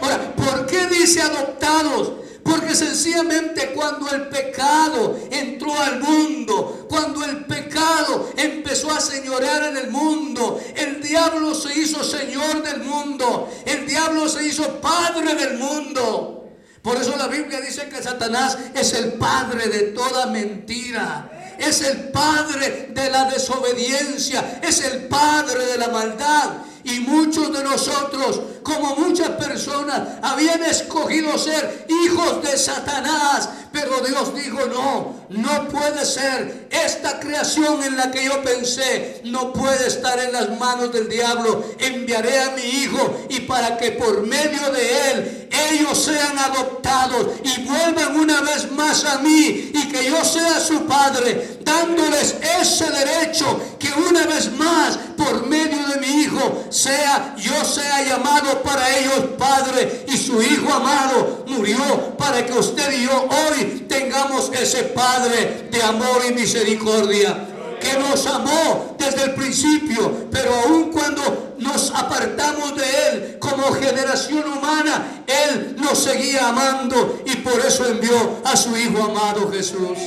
[0.02, 2.12] Ahora, ¿por qué dice adoptados?
[2.46, 9.76] Porque sencillamente cuando el pecado entró al mundo, cuando el pecado empezó a señorear en
[9.76, 15.58] el mundo, el diablo se hizo señor del mundo, el diablo se hizo padre del
[15.58, 16.44] mundo.
[16.82, 22.10] Por eso la Biblia dice que Satanás es el padre de toda mentira es el
[22.10, 26.50] padre de la desobediencia, es el padre de la maldad.
[26.86, 33.48] Y muchos de nosotros, como muchas personas, habían escogido ser hijos de Satanás.
[33.72, 36.68] Pero Dios dijo, no, no puede ser.
[36.70, 41.64] Esta creación en la que yo pensé no puede estar en las manos del diablo.
[41.80, 47.62] Enviaré a mi hijo y para que por medio de él ellos sean adoptados y
[47.62, 53.76] vuelvan una vez más a mí y que yo sea su padre, dándoles ese derecho
[53.78, 59.30] que una vez más por medio de mi hijo sea yo sea llamado para ellos
[59.38, 65.68] padre y su hijo amado murió para que usted y yo hoy tengamos ese padre
[65.70, 67.48] de amor y misericordia.
[67.80, 74.44] que nos amó desde el principio, pero aun cuando nos apartamos de Él como generación
[74.50, 79.98] humana, Él nos seguía amando y por eso envió a su Hijo amado Jesús.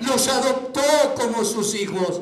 [0.00, 0.82] Nos adoptó
[1.16, 2.20] como sus hijos.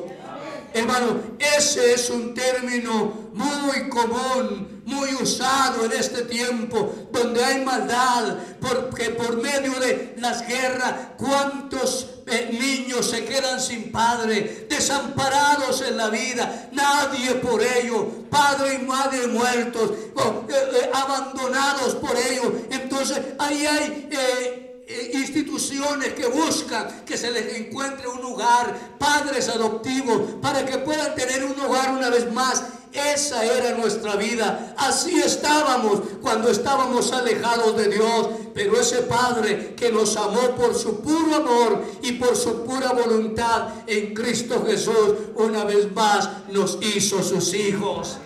[0.77, 8.35] Hermano, ese es un término muy común, muy usado en este tiempo, donde hay maldad,
[8.61, 15.97] porque por medio de las guerras, ¿cuántos eh, niños se quedan sin padre, desamparados en
[15.97, 16.69] la vida?
[16.73, 22.53] Nadie por ello, padre y madre muertos, eh, eh, abandonados por ello.
[22.69, 24.09] Entonces, ahí hay
[25.13, 31.43] instituciones que buscan que se les encuentre un hogar, padres adoptivos, para que puedan tener
[31.43, 32.63] un hogar una vez más.
[32.93, 34.73] Esa era nuestra vida.
[34.77, 38.29] Así estábamos cuando estábamos alejados de Dios.
[38.53, 43.67] Pero ese Padre que nos amó por su puro amor y por su pura voluntad
[43.85, 48.17] en Cristo Jesús, una vez más nos hizo sus hijos.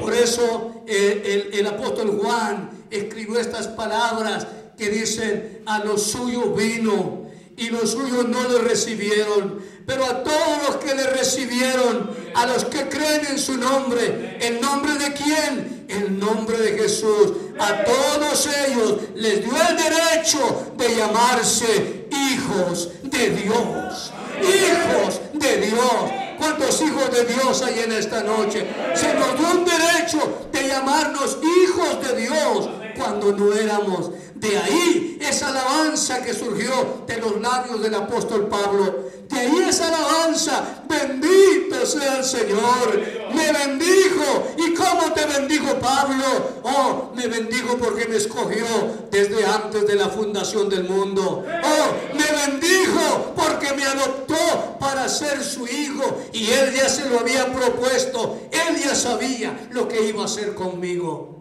[0.00, 4.46] Por eso eh, el, el apóstol Juan escribió estas palabras
[4.76, 9.64] que dicen, a los suyos vino y los suyos no le recibieron.
[9.86, 14.60] Pero a todos los que le recibieron, a los que creen en su nombre, ¿el
[14.60, 15.86] nombre de quién?
[15.88, 17.32] El nombre de Jesús.
[17.58, 24.12] A todos ellos les dio el derecho de llamarse hijos de Dios.
[24.42, 26.26] Hijos de Dios.
[26.36, 28.66] ¿Cuántos hijos de Dios hay en esta noche?
[28.94, 34.10] Se nos dio un derecho de llamarnos hijos de Dios cuando no éramos.
[34.34, 39.06] De ahí esa alabanza que surgió de los labios del apóstol Pablo.
[39.28, 40.82] De ahí esa alabanza.
[40.88, 43.00] Bendito sea el Señor.
[43.34, 44.54] Me bendijo.
[44.58, 46.24] ¿Y cómo te bendijo Pablo?
[46.62, 48.66] Oh, me bendijo porque me escogió
[49.10, 51.44] desde antes de la fundación del mundo.
[51.46, 56.22] Oh, me bendijo porque me adoptó para ser su hijo.
[56.32, 58.38] Y él ya se lo había propuesto.
[58.52, 61.35] Él ya sabía lo que iba a hacer conmigo.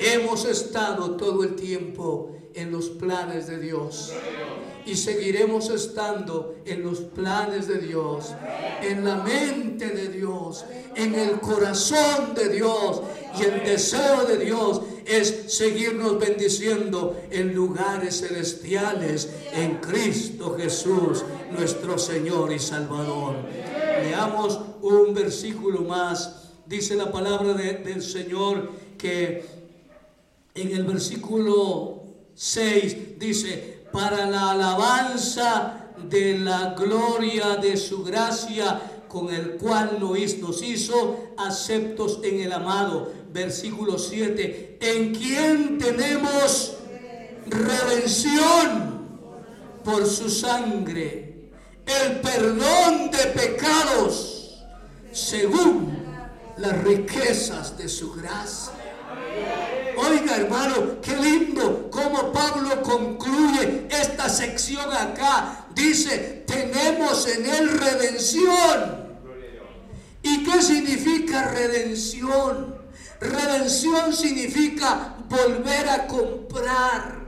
[0.00, 4.12] Hemos estado todo el tiempo en los planes de Dios.
[4.86, 8.32] Y seguiremos estando en los planes de Dios,
[8.82, 13.02] en la mente de Dios, en el corazón de Dios.
[13.38, 21.98] Y el deseo de Dios es seguirnos bendiciendo en lugares celestiales en Cristo Jesús, nuestro
[21.98, 23.36] Señor y Salvador.
[24.02, 26.50] Leamos un versículo más.
[26.66, 29.57] Dice la palabra del Señor que
[30.60, 32.02] en el versículo
[32.34, 40.62] 6 dice, para la alabanza de la gloria de su gracia con el cual nos
[40.62, 43.10] hizo aceptos en el amado.
[43.32, 46.74] Versículo 7, en quien tenemos
[47.46, 49.08] redención
[49.84, 51.50] por su sangre,
[51.86, 54.64] el perdón de pecados
[55.12, 55.98] según
[56.58, 58.77] las riquezas de su gracia.
[59.96, 65.66] Oiga hermano, qué lindo cómo Pablo concluye esta sección acá.
[65.74, 69.08] Dice, tenemos en él redención.
[70.22, 72.76] ¿Y qué significa redención?
[73.20, 77.18] Redención significa volver a comprar.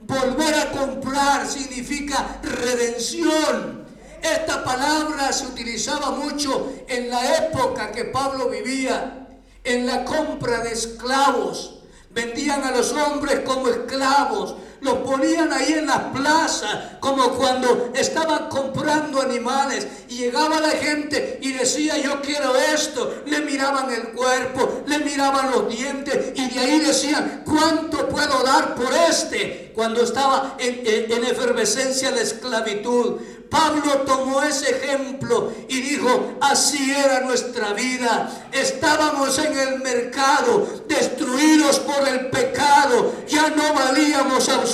[0.00, 3.84] Volver a comprar significa redención.
[4.20, 9.23] Esta palabra se utilizaba mucho en la época que Pablo vivía,
[9.64, 11.78] en la compra de esclavos.
[12.10, 14.54] Vendían a los hombres como esclavos.
[14.84, 19.86] Los ponían ahí en las plazas, como cuando estaban comprando animales.
[20.10, 23.22] Y llegaba la gente y decía, yo quiero esto.
[23.24, 26.32] Le miraban el cuerpo, le miraban los dientes.
[26.34, 29.72] Y de ahí decían, ¿cuánto puedo dar por este?
[29.74, 33.22] Cuando estaba en, en efervescencia la esclavitud.
[33.54, 38.48] Pablo tomó ese ejemplo y dijo, así era nuestra vida.
[38.50, 43.12] Estábamos en el mercado, destruidos por el pecado.
[43.28, 44.73] Ya no valíamos absolutamente,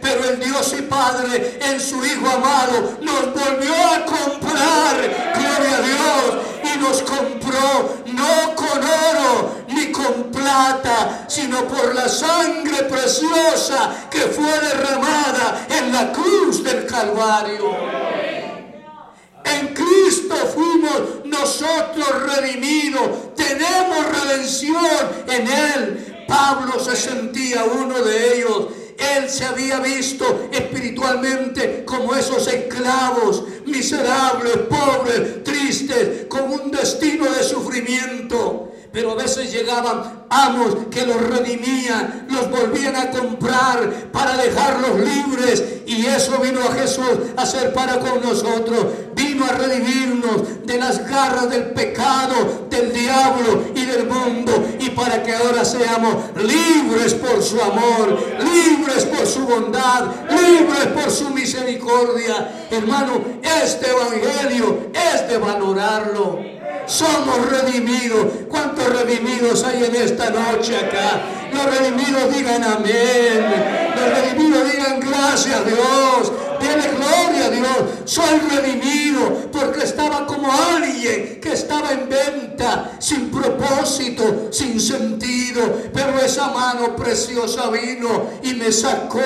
[0.00, 4.96] pero el Dios y Padre en su Hijo amado nos volvió a comprar.
[5.34, 6.74] Gloria a Dios.
[6.74, 14.20] Y nos compró no con oro ni con plata, sino por la sangre preciosa que
[14.20, 17.74] fue derramada en la cruz del Calvario.
[19.44, 23.34] En Cristo fuimos nosotros redimidos.
[23.34, 24.76] Tenemos redención
[25.28, 26.09] en Él.
[26.30, 28.68] Pablo se sentía uno de ellos.
[28.96, 37.42] Él se había visto espiritualmente como esos esclavos, miserables, pobres, tristes, con un destino de
[37.42, 38.72] sufrimiento.
[38.92, 45.64] Pero a veces llegaban amos que los redimían, los volvían a comprar para dejarlos libres.
[45.86, 47.04] Y eso vino a Jesús
[47.36, 48.86] a hacer para con nosotros.
[49.14, 54.52] Vino a redimirnos de las garras del pecado, del diablo y del mundo.
[54.78, 61.10] Y para que ahora seamos libres por su amor, libres por su bondad, libres por
[61.10, 62.66] su misericordia.
[62.70, 66.59] Hermano, este evangelio es de valorarlo
[66.90, 68.26] somos redimidos.
[68.48, 71.22] ¿Cuántos redimidos hay en esta noche acá?
[71.52, 73.46] Los redimidos digan amén.
[73.94, 76.32] Los redimidos digan gracias a Dios.
[76.58, 77.76] Tiene gloria a Dios.
[78.04, 85.62] Soy redimido porque estaba como alguien que estaba en venta, sin propósito, sin sentido.
[85.94, 89.20] Pero esa mano preciosa vino y me sacó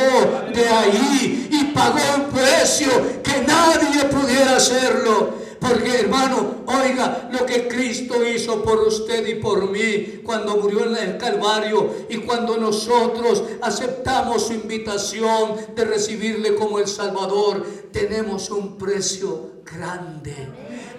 [0.54, 5.43] de ahí y pagó un precio que nadie pudiera hacerlo.
[5.66, 10.96] Porque hermano, oiga lo que Cristo hizo por usted y por mí cuando murió en
[10.96, 18.76] el Calvario y cuando nosotros aceptamos su invitación de recibirle como el Salvador, tenemos un
[18.76, 20.34] precio grande.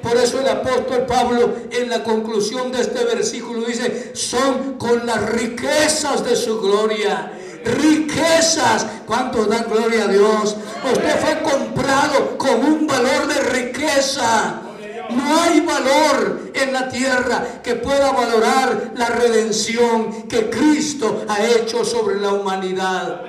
[0.01, 5.29] Por eso el apóstol Pablo en la conclusión de este versículo dice, son con las
[5.29, 7.31] riquezas de su gloria
[7.65, 8.85] riquezas.
[9.05, 10.55] ¿Cuántos dan gloria a Dios?
[10.91, 14.61] Usted fue comprado con un valor de riqueza.
[15.09, 21.83] No hay valor en la tierra que pueda valorar la redención que Cristo ha hecho
[21.85, 23.21] sobre la humanidad.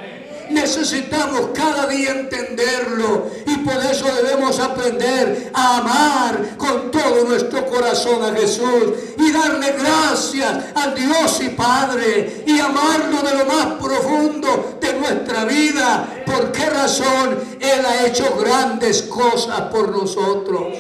[0.51, 8.23] Necesitamos cada día entenderlo y por eso debemos aprender a amar con todo nuestro corazón
[8.23, 14.79] a Jesús y darle gracias al Dios y Padre y amarlo de lo más profundo
[14.81, 16.23] de nuestra vida.
[16.25, 20.75] ¿Por qué razón Él ha hecho grandes cosas por nosotros?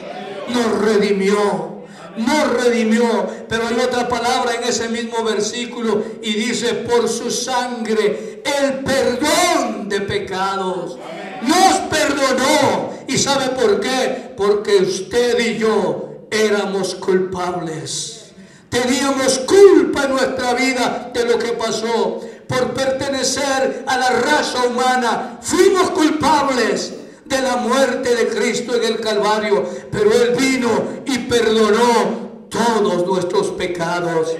[0.48, 1.75] Nos redimió
[2.16, 3.28] nos redimió.
[3.48, 9.88] Pero hay otra palabra en ese mismo versículo y dice, por su sangre, el perdón
[9.88, 10.98] de pecados.
[11.42, 12.90] Nos perdonó.
[13.08, 14.34] ¿Y sabe por qué?
[14.36, 18.32] Porque usted y yo éramos culpables.
[18.68, 22.20] Teníamos culpa en nuestra vida de lo que pasó.
[22.48, 26.94] Por pertenecer a la raza humana, fuimos culpables
[27.26, 30.68] de la muerte de Cristo en el Calvario, pero Él vino
[31.04, 34.34] y perdonó todos nuestros pecados.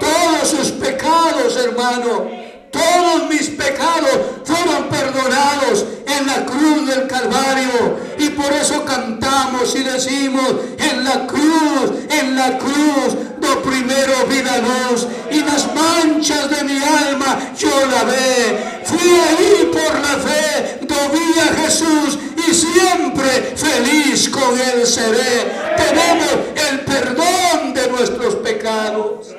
[0.00, 2.43] Todos sus pecados, hermano.
[2.74, 7.98] Todos mis pecados fueron perdonados en la cruz del Calvario.
[8.18, 14.58] Y por eso cantamos y decimos, en la cruz, en la cruz, do primero vida
[14.58, 15.06] luz.
[15.30, 18.80] Y las manchas de mi alma yo la ve.
[18.84, 22.18] Fui ahí por la fe, do a Jesús
[22.48, 25.52] y siempre feliz con él seré.
[25.76, 26.32] Tenemos
[26.70, 29.34] el perdón de nuestros pecados.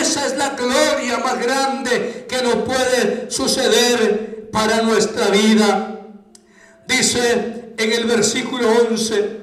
[0.00, 6.00] Esa es la gloria más grande que nos puede suceder para nuestra vida.
[6.86, 9.40] Dice en el versículo 11,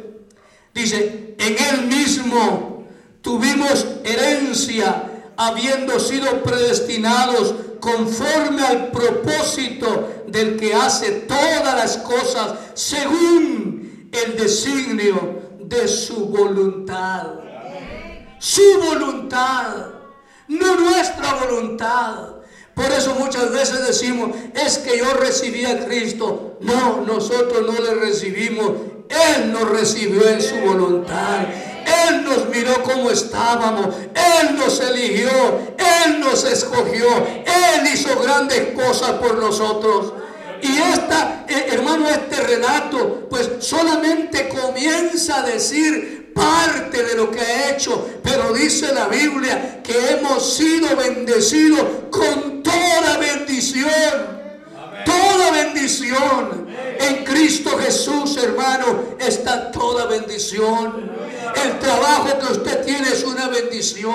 [0.74, 2.88] dice, en él mismo
[3.22, 14.10] tuvimos herencia habiendo sido predestinados conforme al propósito del que hace todas las cosas según
[14.12, 17.34] el designio de su voluntad.
[18.40, 20.03] Su voluntad
[20.60, 22.34] no nuestra voluntad.
[22.74, 26.58] Por eso muchas veces decimos, es que yo recibí a Cristo.
[26.62, 28.72] No, nosotros no le recibimos.
[29.10, 31.46] Él nos recibió en su voluntad.
[32.08, 33.96] Él nos miró como estábamos.
[33.96, 35.30] Él nos eligió.
[35.78, 37.08] Él nos escogió.
[37.46, 40.14] Él hizo grandes cosas por nosotros.
[40.62, 47.40] Y esta, eh, hermano, este relato, pues solamente comienza a decir parte de lo que
[47.40, 54.34] ha hecho, pero dice la Biblia que hemos sido bendecidos con toda bendición.
[55.06, 56.68] Toda bendición.
[57.00, 61.12] En Cristo Jesús, hermano, está toda bendición.
[61.56, 64.14] El trabajo que usted tiene es una bendición.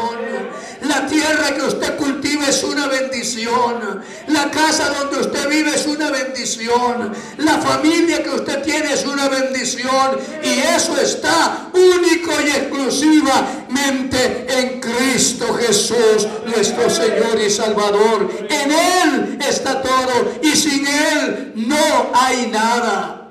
[0.82, 4.03] La tierra que usted cultiva es una bendición.
[4.28, 7.12] La casa donde usted vive es una bendición.
[7.39, 10.18] La familia que usted tiene es una bendición.
[10.43, 18.30] Y eso está único y exclusivamente en Cristo Jesús, nuestro Señor y Salvador.
[18.49, 20.39] En Él está todo.
[20.43, 23.28] Y sin Él no hay nada.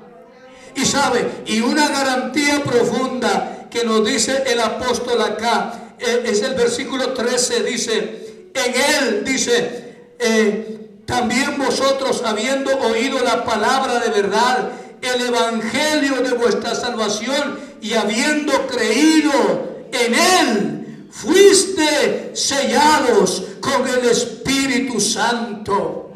[0.74, 6.54] Y sabe, y una garantía profunda que nos dice el apóstol acá, eh, es el
[6.54, 14.70] versículo 13, dice, en él dice, eh, también vosotros habiendo oído la palabra de verdad,
[15.00, 25.00] el evangelio de vuestra salvación y habiendo creído en él, fuiste sellados con el Espíritu
[25.00, 26.10] Santo.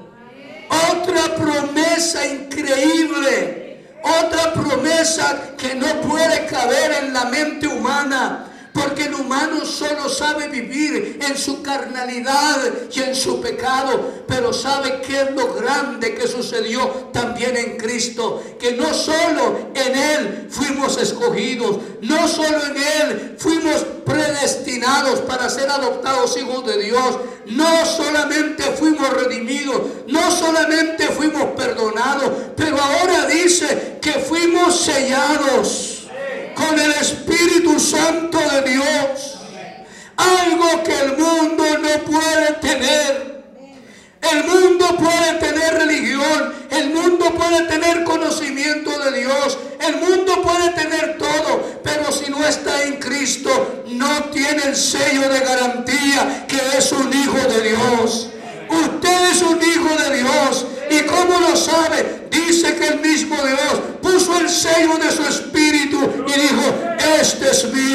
[0.93, 3.62] Otra promesa increíble,
[4.03, 8.52] otra promesa que no puede caber en la mente humana.
[8.73, 12.59] Porque el humano solo sabe vivir en su carnalidad
[12.91, 18.43] y en su pecado, pero sabe qué es lo grande que sucedió también en Cristo,
[18.59, 25.69] que no solo en Él fuimos escogidos, no solo en Él fuimos predestinados para ser
[25.69, 33.99] adoptados hijos de Dios, no solamente fuimos redimidos, no solamente fuimos perdonados, pero ahora dice
[34.01, 36.02] que fuimos sellados
[36.55, 39.39] con el Espíritu Santo de Dios.
[40.17, 43.33] Algo que el mundo no puede tener.
[44.23, 50.71] El mundo puede tener religión, el mundo puede tener conocimiento de Dios, el mundo puede
[50.71, 56.79] tener todo, pero si no está en Cristo, no tiene el sello de garantía que
[56.79, 58.29] es un hijo de Dios.
[58.71, 60.67] Usted es un hijo de Dios.
[60.89, 62.29] ¿Y cómo lo sabe?
[62.31, 65.62] Dice que el mismo Dios puso el sello de su espíritu
[67.23, 67.92] este es mío,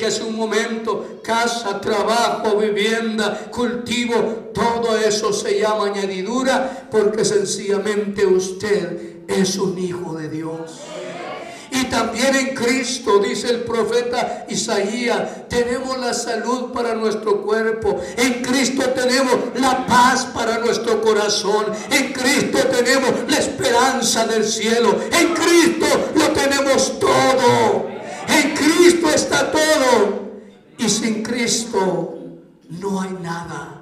[0.00, 8.24] dije hace un momento, casa, trabajo, vivienda, cultivo, todo eso se llama añadidura porque sencillamente
[8.24, 10.80] usted es un hijo de Dios.
[11.72, 18.00] Y también en Cristo, dice el profeta Isaías, tenemos la salud para nuestro cuerpo.
[18.16, 21.66] En Cristo tenemos la paz para nuestro corazón.
[21.90, 24.98] En Cristo tenemos la esperanza del cielo.
[25.12, 25.86] En Cristo
[26.16, 27.99] lo tenemos todo.
[28.30, 30.30] En Cristo está todo.
[30.78, 32.14] Y sin Cristo
[32.70, 33.80] no hay nada.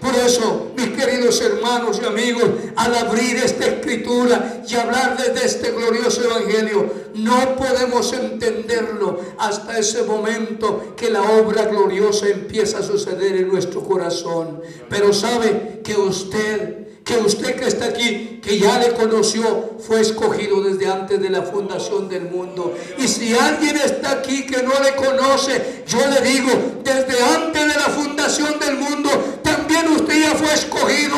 [0.00, 2.44] Por eso, mis queridos hermanos y amigos,
[2.76, 10.02] al abrir esta escritura y hablar de este glorioso evangelio, no podemos entenderlo hasta ese
[10.04, 14.60] momento que la obra gloriosa empieza a suceder en nuestro corazón.
[14.88, 20.60] Pero sabe que usted que usted que está aquí, que ya le conoció, fue escogido
[20.60, 22.76] desde antes de la fundación del mundo.
[22.98, 26.50] Y si alguien está aquí que no le conoce, yo le digo,
[26.82, 29.08] desde antes de la fundación del mundo,
[29.44, 31.16] también usted ya fue escogido.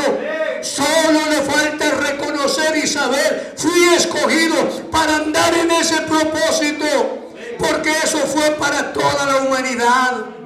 [0.60, 4.56] Solo le falta reconocer y saber, fui escogido
[4.90, 6.84] para andar en ese propósito,
[7.58, 10.37] porque eso fue para toda la humanidad.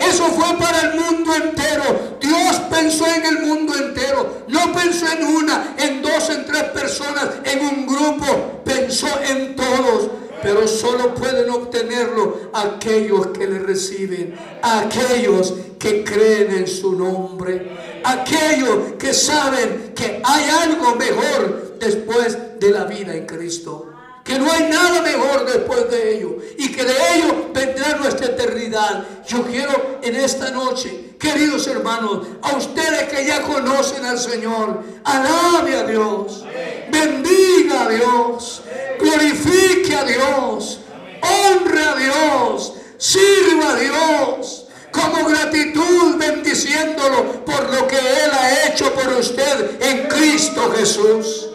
[0.00, 2.16] Eso fue para el mundo entero.
[2.20, 4.44] Dios pensó en el mundo entero.
[4.48, 8.62] No pensó en una, en dos, en tres personas, en un grupo.
[8.64, 10.10] Pensó en todos.
[10.42, 14.34] Pero solo pueden obtenerlo aquellos que le reciben.
[14.62, 18.00] Aquellos que creen en su nombre.
[18.04, 23.89] Aquellos que saben que hay algo mejor después de la vida en Cristo
[24.30, 29.04] que no hay nada mejor después de ello y que de ello vendrá nuestra eternidad.
[29.26, 35.76] Yo quiero en esta noche, queridos hermanos, a ustedes que ya conocen al Señor, alabe
[35.76, 36.44] a Dios,
[36.92, 38.62] bendiga a Dios,
[39.00, 40.78] glorifique a Dios,
[41.22, 48.94] honre a Dios, sirva a Dios como gratitud bendiciéndolo por lo que Él ha hecho
[48.94, 51.49] por usted en Cristo Jesús.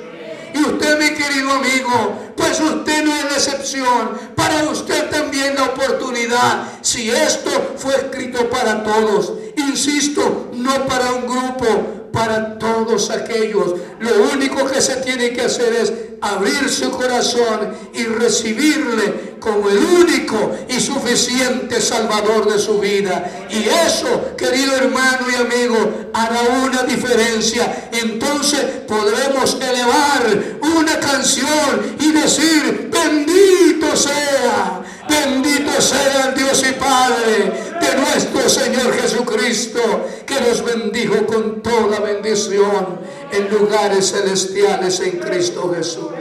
[0.55, 4.17] Y usted, mi querido amigo, pues usted no es la excepción.
[4.35, 6.79] Para usted también la oportunidad.
[6.81, 13.75] Si esto fue escrito para todos, insisto, no para un grupo, para todos aquellos.
[13.99, 19.77] Lo único que se tiene que hacer es abrir su corazón y recibirle como el
[19.77, 23.47] único y suficiente Salvador de su vida.
[23.49, 27.89] Y eso, querido hermano y amigo, hará una diferencia.
[27.91, 37.51] Entonces podremos elevar una canción y decir, bendito sea, bendito sea el Dios y Padre
[37.79, 39.79] de nuestro Señor Jesucristo,
[40.25, 42.99] que nos bendijo con toda bendición
[43.31, 46.11] en lugares celestiales en Cristo Jesús.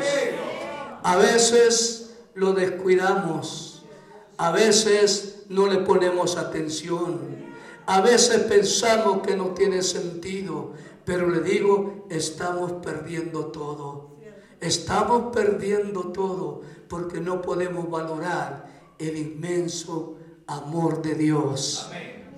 [1.03, 3.85] A veces lo descuidamos,
[4.37, 7.21] a veces no le ponemos atención,
[7.87, 10.73] a veces pensamos que no tiene sentido,
[11.05, 14.17] Pero le digo, estamos perdiendo todo.
[14.61, 18.64] Estamos perdiendo todo porque no podemos valorar
[18.99, 21.89] el inmenso amor de Dios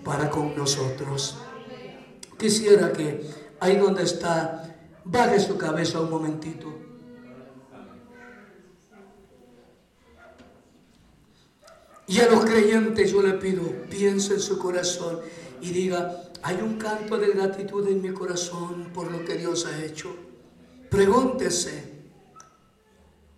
[0.04, 1.36] para con nosotros.
[2.38, 3.28] Quisiera que
[3.60, 6.72] ahí donde está, baje su cabeza un momentito.
[12.08, 15.20] Y a los creyentes yo le pido, piense en su corazón
[15.60, 19.84] y diga, hay un canto de gratitud en mi corazón por lo que Dios ha
[19.84, 20.14] hecho.
[20.88, 21.94] Pregúntese,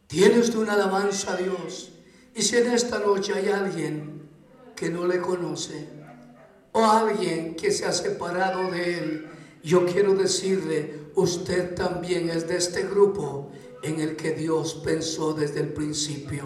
[0.06, 1.92] ¿tiene usted una alabanza a Dios?
[2.38, 4.22] Y si en esta noche hay alguien
[4.76, 5.88] que no le conoce
[6.70, 9.26] o alguien que se ha separado de él,
[9.64, 13.50] yo quiero decirle, usted también es de este grupo
[13.82, 16.44] en el que Dios pensó desde el principio.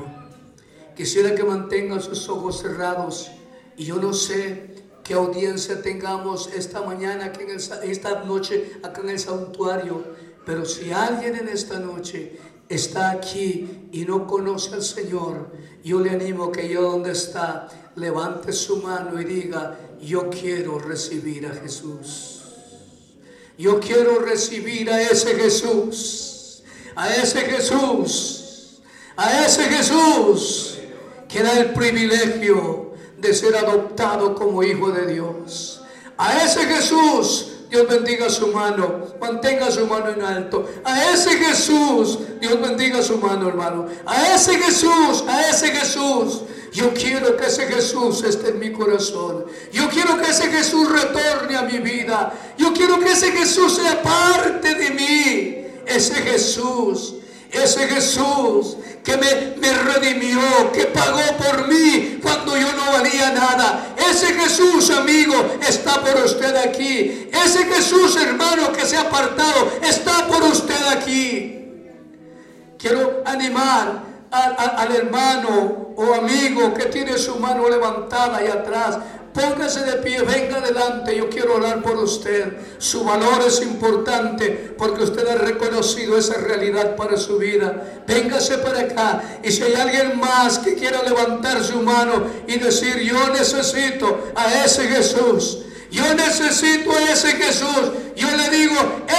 [0.97, 3.31] Quisiera que mantenga sus ojos cerrados
[3.77, 9.11] y yo no sé qué audiencia tengamos esta mañana, aquí en esta noche, acá en
[9.11, 10.03] el santuario,
[10.47, 12.39] pero si alguien en esta noche
[12.75, 15.51] está aquí y no conoce al Señor,
[15.85, 21.47] yo le animo que yo donde está, levante su mano y diga, yo quiero recibir
[21.47, 22.43] a Jesús.
[23.59, 26.63] Yo quiero recibir a ese Jesús,
[26.97, 28.81] a ese Jesús,
[29.17, 30.79] a ese Jesús
[31.29, 35.83] que da el privilegio de ser adoptado como hijo de Dios.
[36.17, 40.69] A ese Jesús, Dios bendiga su mano, mantenga su mano en alto.
[40.85, 43.87] A ese Jesús, Dios bendiga su mano, hermano.
[44.05, 46.43] A ese Jesús, a ese Jesús.
[46.71, 49.47] Yo quiero que ese Jesús esté en mi corazón.
[49.73, 52.35] Yo quiero que ese Jesús retorne a mi vida.
[52.59, 55.67] Yo quiero que ese Jesús sea parte de mí.
[55.87, 57.22] Ese Jesús
[57.53, 63.95] ese Jesús que me, redimió, que pagó por mí cuando yo no valía nada.
[64.11, 65.35] Ese Jesús, amigo,
[65.67, 67.29] está por usted aquí.
[67.33, 71.59] Ese Jesús, hermano, que se ha apartado, está por usted aquí.
[72.79, 78.99] Quiero animar al hermano o amigo que tiene su mano levantada ahí atrás
[79.33, 82.53] Póngase de pie, venga adelante, yo quiero orar por usted.
[82.77, 88.03] Su valor es importante porque usted ha reconocido esa realidad para su vida.
[88.07, 92.99] Véngase para acá y si hay alguien más que quiera levantar su mano y decir,
[92.99, 95.61] yo necesito a ese Jesús.
[95.91, 97.93] Yo necesito a ese Jesús.
[98.15, 98.77] Yo le digo,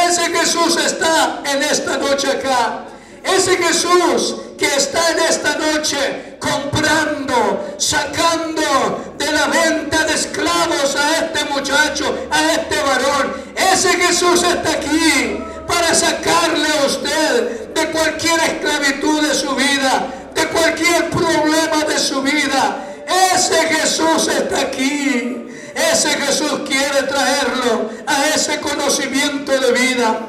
[0.07, 2.85] ese Jesús está en esta noche acá.
[3.23, 11.25] Ese Jesús que está en esta noche comprando, sacando de la venta de esclavos a
[11.25, 13.33] este muchacho, a este varón.
[13.55, 20.47] Ese Jesús está aquí para sacarle a usted de cualquier esclavitud de su vida, de
[20.47, 22.83] cualquier problema de su vida.
[23.33, 25.39] Ese Jesús está aquí.
[25.75, 30.19] Ese Jesús quiere traerlo a ese conocimiento de vida.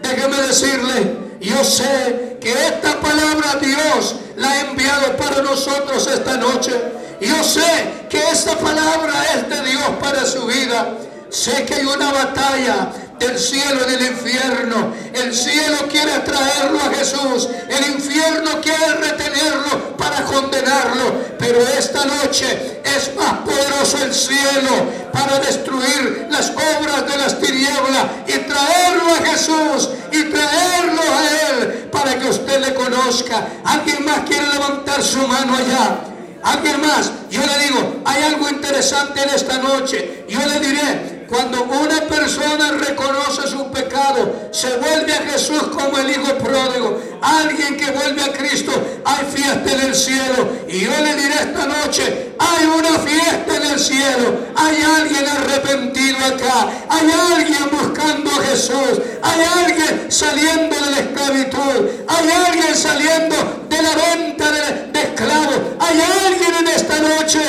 [0.00, 6.72] Déjeme decirle, yo sé que esta palabra Dios la ha enviado para nosotros esta noche.
[7.20, 10.96] Yo sé que esta palabra es de Dios para su vida.
[11.30, 12.90] Sé que hay una batalla
[13.22, 14.94] del cielo y del infierno.
[15.12, 17.48] El cielo quiere traerlo a Jesús.
[17.68, 21.22] El infierno quiere retenerlo para condenarlo.
[21.38, 24.70] Pero esta noche es más poderoso el cielo
[25.12, 31.88] para destruir las obras de las tinieblas y traerlo a Jesús y traerlo a Él
[31.92, 33.46] para que usted le conozca.
[33.64, 35.98] ¿Alguien más quiere levantar su mano allá?
[36.42, 37.12] ¿Alguien más?
[37.30, 40.24] Yo le digo, hay algo interesante en esta noche.
[40.28, 46.10] Yo le diré, cuando una persona reconoce su pecado, se vuelve a Jesús como el
[46.10, 48.70] Hijo pródigo, alguien que vuelve a Cristo,
[49.02, 50.46] hay fiesta en el cielo.
[50.68, 54.40] Y yo le diré esta noche, hay una fiesta en el cielo.
[54.54, 56.68] Hay alguien arrepentido acá.
[56.90, 59.00] Hay alguien buscando a Jesús.
[59.22, 61.88] Hay alguien saliendo de la esclavitud.
[62.08, 63.36] Hay alguien saliendo
[63.70, 65.60] de la venta de, de esclavos.
[65.80, 67.40] Hay alguien en esta noche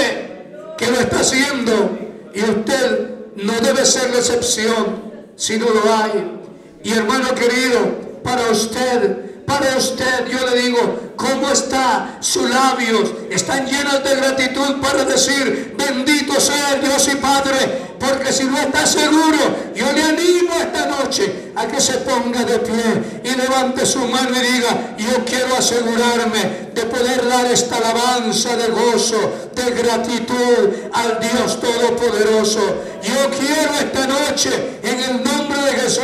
[0.78, 2.00] que lo está haciendo.
[2.34, 6.40] Y usted no debe ser la excepción, si no lo hay.
[6.84, 13.12] Y hermano querido, para usted, para usted, yo le digo, ¿cómo está sus labios?
[13.30, 18.86] Están llenos de gratitud para decir, bendito sea Dios y Padre porque si no está
[18.86, 24.00] seguro, yo le animo esta noche a que se ponga de pie y levante su
[24.00, 30.70] mano y diga, yo quiero asegurarme de poder dar esta alabanza de gozo, de gratitud
[30.92, 32.84] al Dios Todopoderoso.
[33.02, 36.04] Yo quiero esta noche, en el nombre de Jesús,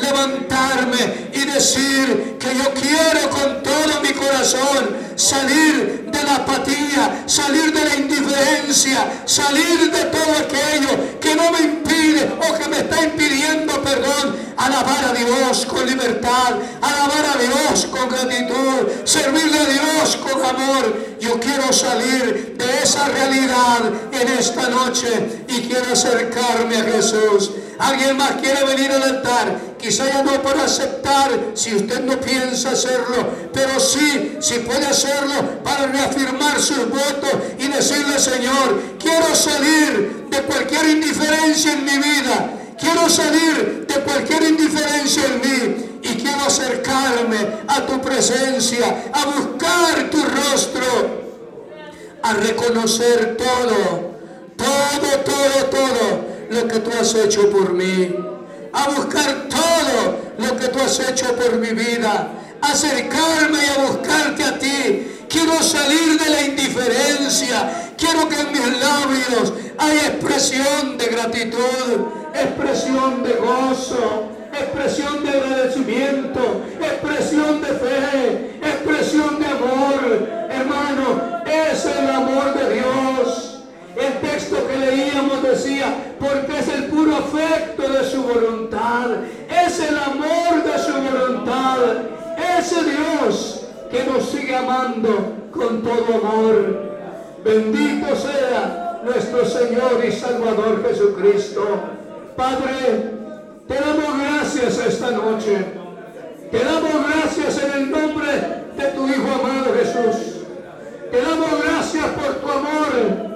[0.00, 7.72] levantarme y decir que yo quiero con todo mi corazón salir de la apatía, salir
[7.72, 13.04] de la indiferencia, salir de todo aquello que no me impide o que me está
[13.04, 20.16] impidiendo, perdón, alabar a Dios con libertad, alabar a Dios con gratitud, servirle a Dios
[20.16, 21.16] con amor.
[21.20, 27.50] Yo quiero salir de esa realidad en esta noche y quiero acercarme a Jesús.
[27.80, 29.58] Alguien más quiere venir al altar.
[29.78, 35.86] Quizá no para aceptar si usted no piensa hacerlo, pero sí, si puede hacerlo para
[35.86, 42.50] reafirmar sus votos y decirle, Señor, quiero salir de cualquier indiferencia en mi vida.
[42.78, 50.10] Quiero salir de cualquier indiferencia en mí y quiero acercarme a tu presencia, a buscar
[50.10, 51.30] tu rostro,
[52.22, 54.16] a reconocer todo,
[54.56, 58.14] todo, todo, todo lo que tú has hecho por mí,
[58.72, 62.28] a buscar todo lo que tú has hecho por mi vida,
[62.60, 65.06] acercarme y a buscarte a ti.
[65.28, 67.92] Quiero salir de la indiferencia.
[67.96, 76.62] Quiero que en mis labios haya expresión de gratitud, expresión de gozo, expresión de agradecimiento,
[76.80, 79.99] expresión de fe, expresión de amor.
[95.52, 96.90] Con todo amor.
[97.44, 101.64] Bendito sea nuestro Señor y Salvador Jesucristo.
[102.36, 103.12] Padre,
[103.68, 105.64] te damos gracias esta noche.
[106.50, 108.32] Te damos gracias en el nombre
[108.76, 110.44] de tu Hijo amado Jesús.
[111.10, 113.30] Te damos gracias por tu amor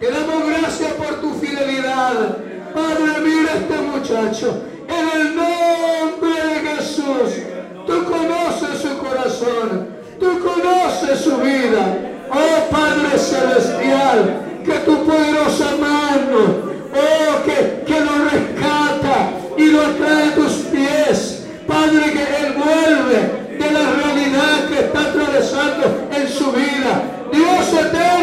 [0.00, 2.38] te damos gracias por tu fidelidad.
[2.72, 4.62] Padre, mira este muchacho.
[4.88, 7.42] En el nombre de Jesús.
[7.86, 9.99] Tú conoces su corazón.
[10.20, 11.96] Tú conoces su vida.
[12.30, 20.28] Oh Padre Celestial, que tu poderosa mano, oh, que, que lo rescata y lo trae
[20.28, 21.46] a tus pies.
[21.66, 27.02] Padre, que Él vuelve de la realidad que está atravesando en su vida.
[27.32, 28.19] Dios eterno,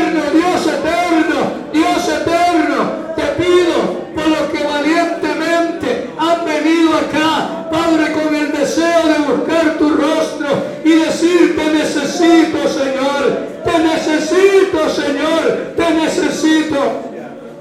[12.68, 16.78] Señor, te necesito, Señor, te necesito.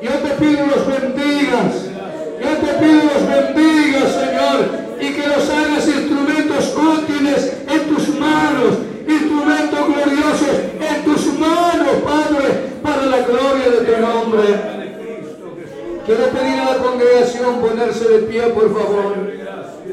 [0.02, 1.72] Yo te pido los bendigas,
[2.40, 8.78] yo te pido los bendigas, Señor, y que los hagas instrumentos útiles en tus manos,
[9.08, 14.76] instrumentos gloriosos en tus manos, Padre, para la gloria de tu nombre.
[16.04, 19.14] Quiero pedir a la congregación ponerse de pie, por favor.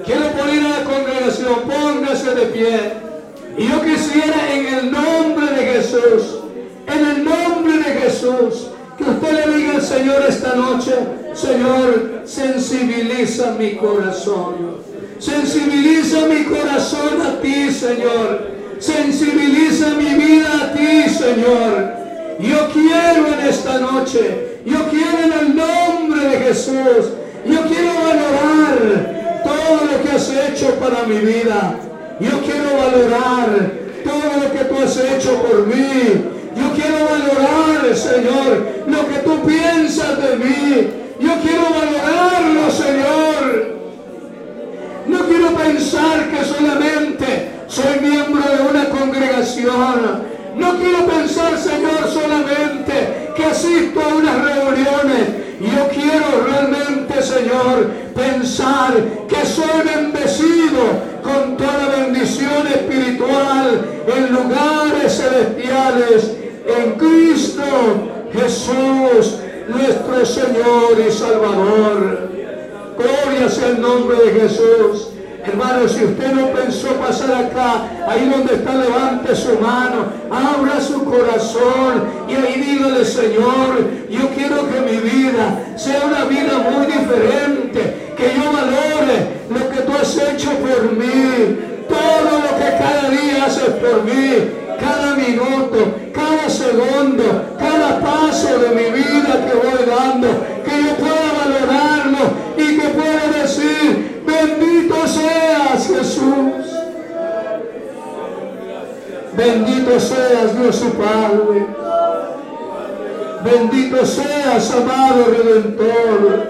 [0.06, 3.13] Quiero pedir a la congregación, póngase de pie.
[3.58, 6.40] Y yo quisiera en el nombre de Jesús,
[6.88, 10.94] en el nombre de Jesús, que usted le diga al Señor esta noche,
[11.34, 14.84] Señor, sensibiliza mi corazón.
[15.20, 18.52] Sensibiliza mi corazón a ti, Señor.
[18.80, 21.94] Sensibiliza mi vida a ti, Señor.
[22.40, 27.12] Yo quiero en esta noche, yo quiero en el nombre de Jesús,
[27.46, 31.80] yo quiero valorar todo lo que has hecho para mi vida.
[32.24, 33.72] Yo quiero valorar
[34.04, 36.26] todo lo que tú has hecho por mí.
[36.56, 40.88] Yo quiero valorar, Señor, lo que tú piensas de mí.
[41.20, 43.74] Yo quiero valorarlo, Señor.
[45.08, 53.32] No quiero pensar que solamente soy miembro de una congregación no quiero pensar, Señor, solamente
[53.36, 55.44] que asisto a unas reuniones.
[55.60, 58.94] Yo quiero realmente, Señor, pensar
[59.28, 61.93] que soy bendecido con toda
[62.68, 66.32] espiritual en lugares celestiales
[66.68, 67.64] en Cristo
[68.34, 69.38] Jesús,
[69.68, 72.30] nuestro Señor y Salvador.
[72.98, 75.10] Gloria sea el nombre de Jesús.
[75.46, 81.04] Hermano, si usted no pensó pasar acá, ahí donde está, levante su mano, abra su
[81.04, 88.14] corazón y ahí dígale, Señor, yo quiero que mi vida sea una vida muy diferente,
[88.16, 93.46] que yo valore lo que tú has hecho por mí, todo lo que cada día
[93.46, 100.28] haces por mí, cada minuto, cada segundo, cada paso de mi vida que voy dando,
[100.66, 102.20] que yo pueda valorarlo
[102.58, 106.66] y que pueda decir, Bendito seas Jesús.
[109.36, 111.68] Bendito seas Dios su Padre.
[113.44, 116.50] Bendito seas, amado Redentor.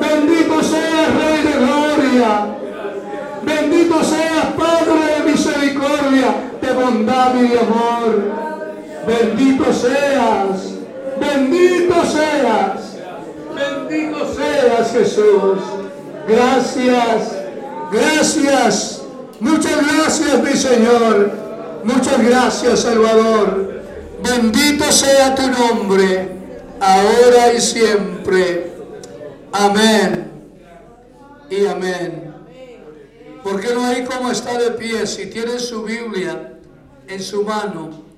[0.00, 2.57] Bendito seas, Rey de Gloria.
[3.60, 8.32] Bendito seas, Padre de misericordia, de bondad y de amor.
[9.06, 10.74] Bendito seas.
[11.18, 12.98] Bendito seas.
[13.54, 15.58] Bendito seas Jesús.
[16.28, 17.32] Gracias.
[17.90, 19.02] Gracias.
[19.40, 21.30] Muchas gracias mi Señor.
[21.82, 23.82] Muchas gracias Salvador.
[24.22, 26.28] Bendito sea tu nombre.
[26.80, 28.72] Ahora y siempre.
[29.52, 30.30] Amén.
[31.50, 32.27] Y amén.
[33.48, 36.58] Porque no hay como está de pie si tiene su Biblia
[37.06, 38.08] en su mano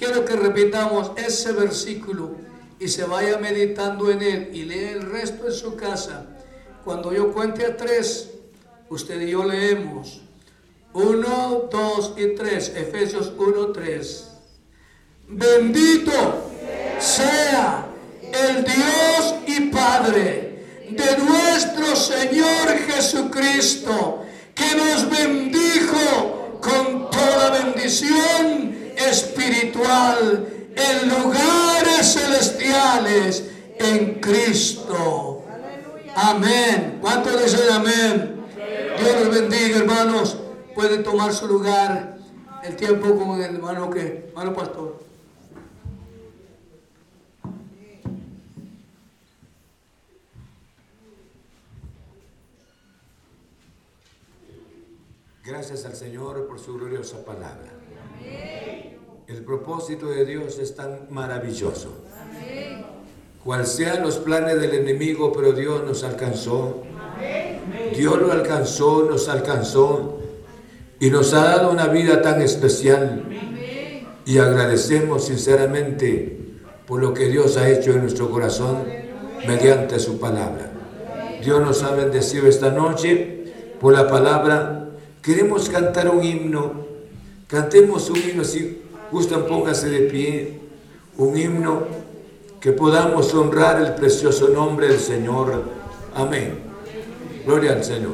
[0.00, 2.30] Quiero que repitamos ese versículo
[2.78, 6.24] y se vaya meditando en él y lee el resto en su casa.
[6.82, 8.30] Cuando yo cuente a tres,
[8.88, 10.22] usted y yo leemos.
[10.94, 12.72] Uno, dos y tres.
[12.74, 14.28] Efesios 1, 3.
[15.28, 16.50] Bendito
[16.98, 17.86] sea
[18.22, 24.24] el Dios y Padre de nuestro Señor Jesucristo,
[24.60, 30.46] que nos bendijo con toda bendición espiritual
[30.76, 33.44] en lugares celestiales
[33.78, 35.44] en Cristo.
[36.14, 36.98] Amén.
[37.00, 38.44] ¿Cuántos dicen amén?
[38.98, 40.36] Dios los bendiga, hermanos.
[40.74, 42.18] Pueden tomar su lugar
[42.62, 45.09] el tiempo con el hermano que, hermano pastor.
[55.50, 57.72] Gracias al Señor por su gloriosa palabra.
[59.26, 62.04] El propósito de Dios es tan maravilloso.
[63.42, 66.84] Cual sean los planes del enemigo, pero Dios nos alcanzó.
[67.96, 70.20] Dios lo alcanzó, nos alcanzó
[71.00, 73.24] y nos ha dado una vida tan especial.
[74.24, 76.38] Y agradecemos sinceramente
[76.86, 78.84] por lo que Dios ha hecho en nuestro corazón
[79.48, 80.70] mediante su palabra.
[81.42, 84.79] Dios nos ha bendecido esta noche por la palabra.
[85.22, 86.90] Queremos cantar un himno
[87.50, 88.80] Cantemos un himno, si
[89.10, 90.60] gustan, póngase de pie,
[91.18, 91.82] un himno
[92.60, 95.64] que podamos honrar el precioso nombre del Señor.
[96.14, 96.60] Amén.
[97.44, 98.12] Gloria al Señor.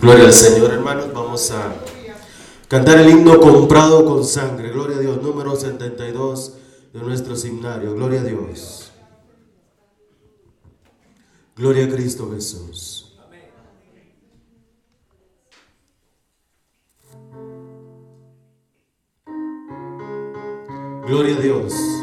[0.00, 1.12] Gloria al Señor, hermanos.
[1.12, 1.74] Vamos a
[2.66, 4.70] cantar el himno comprado con sangre.
[4.70, 6.54] Gloria a Dios, número 72
[6.94, 7.94] de nuestro himnario.
[7.94, 8.83] Gloria a Dios.
[11.56, 13.16] Gloria a Cristo Jesús.
[21.06, 21.94] Gloria a Dios.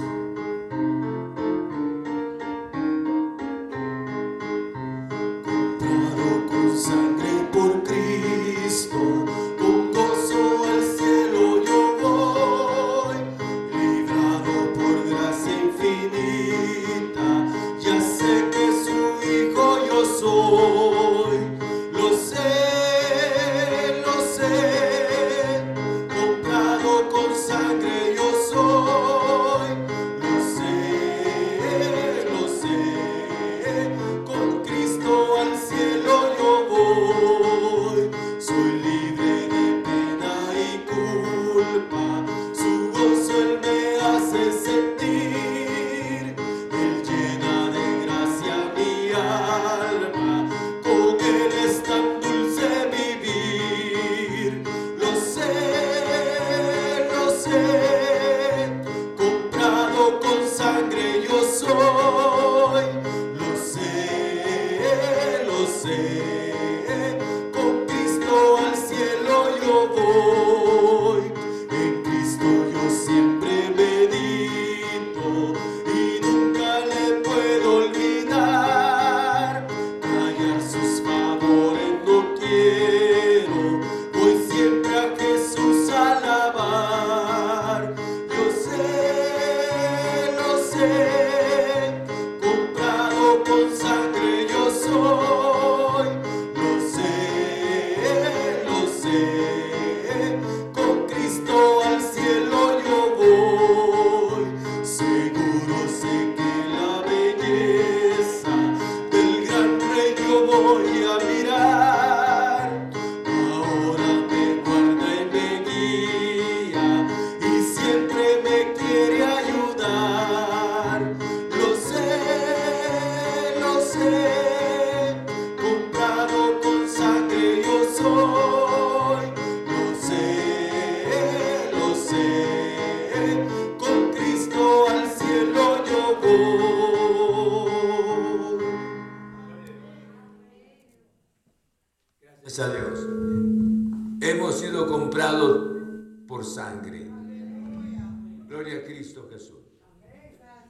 [65.84, 66.61] say.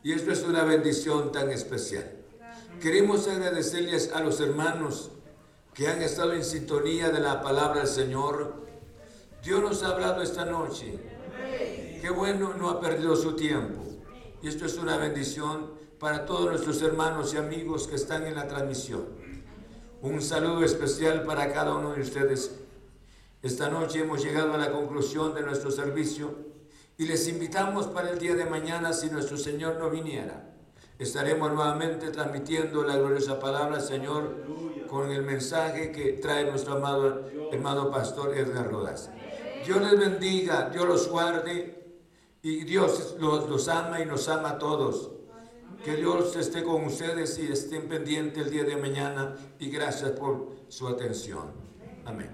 [0.04, 2.12] Y esto es una bendición tan especial.
[2.82, 5.12] Queremos agradecerles a los hermanos
[5.76, 8.66] que han estado en sintonía de la palabra del Señor.
[9.44, 11.00] Dios nos ha hablado esta noche.
[12.02, 13.84] Qué bueno, no ha perdido su tiempo.
[14.42, 18.48] Y esto es una bendición para todos nuestros hermanos y amigos que están en la
[18.48, 19.06] transmisión.
[20.02, 22.56] Un saludo especial para cada uno de ustedes.
[23.44, 26.51] Esta noche hemos llegado a la conclusión de nuestro servicio
[27.02, 30.54] y les invitamos para el día de mañana si nuestro Señor no viniera.
[31.00, 34.46] Estaremos nuevamente transmitiendo la gloriosa palabra, Señor,
[34.88, 39.10] con el mensaje que trae nuestro amado hermano pastor Edgar Rodas.
[39.66, 41.98] Dios les bendiga, Dios los guarde
[42.44, 45.10] y Dios los, los ama y nos ama a todos.
[45.84, 50.50] Que Dios esté con ustedes y estén pendientes el día de mañana y gracias por
[50.68, 51.52] su atención.
[52.06, 52.30] Amén.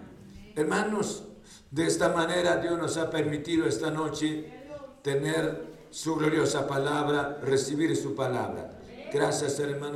[0.57, 1.23] Hermanos,
[1.71, 4.56] de esta manera Dios nos ha permitido esta noche
[5.07, 8.71] tener su gloriosa palabra, recibir su palabra.
[9.13, 9.95] Gracias hermano.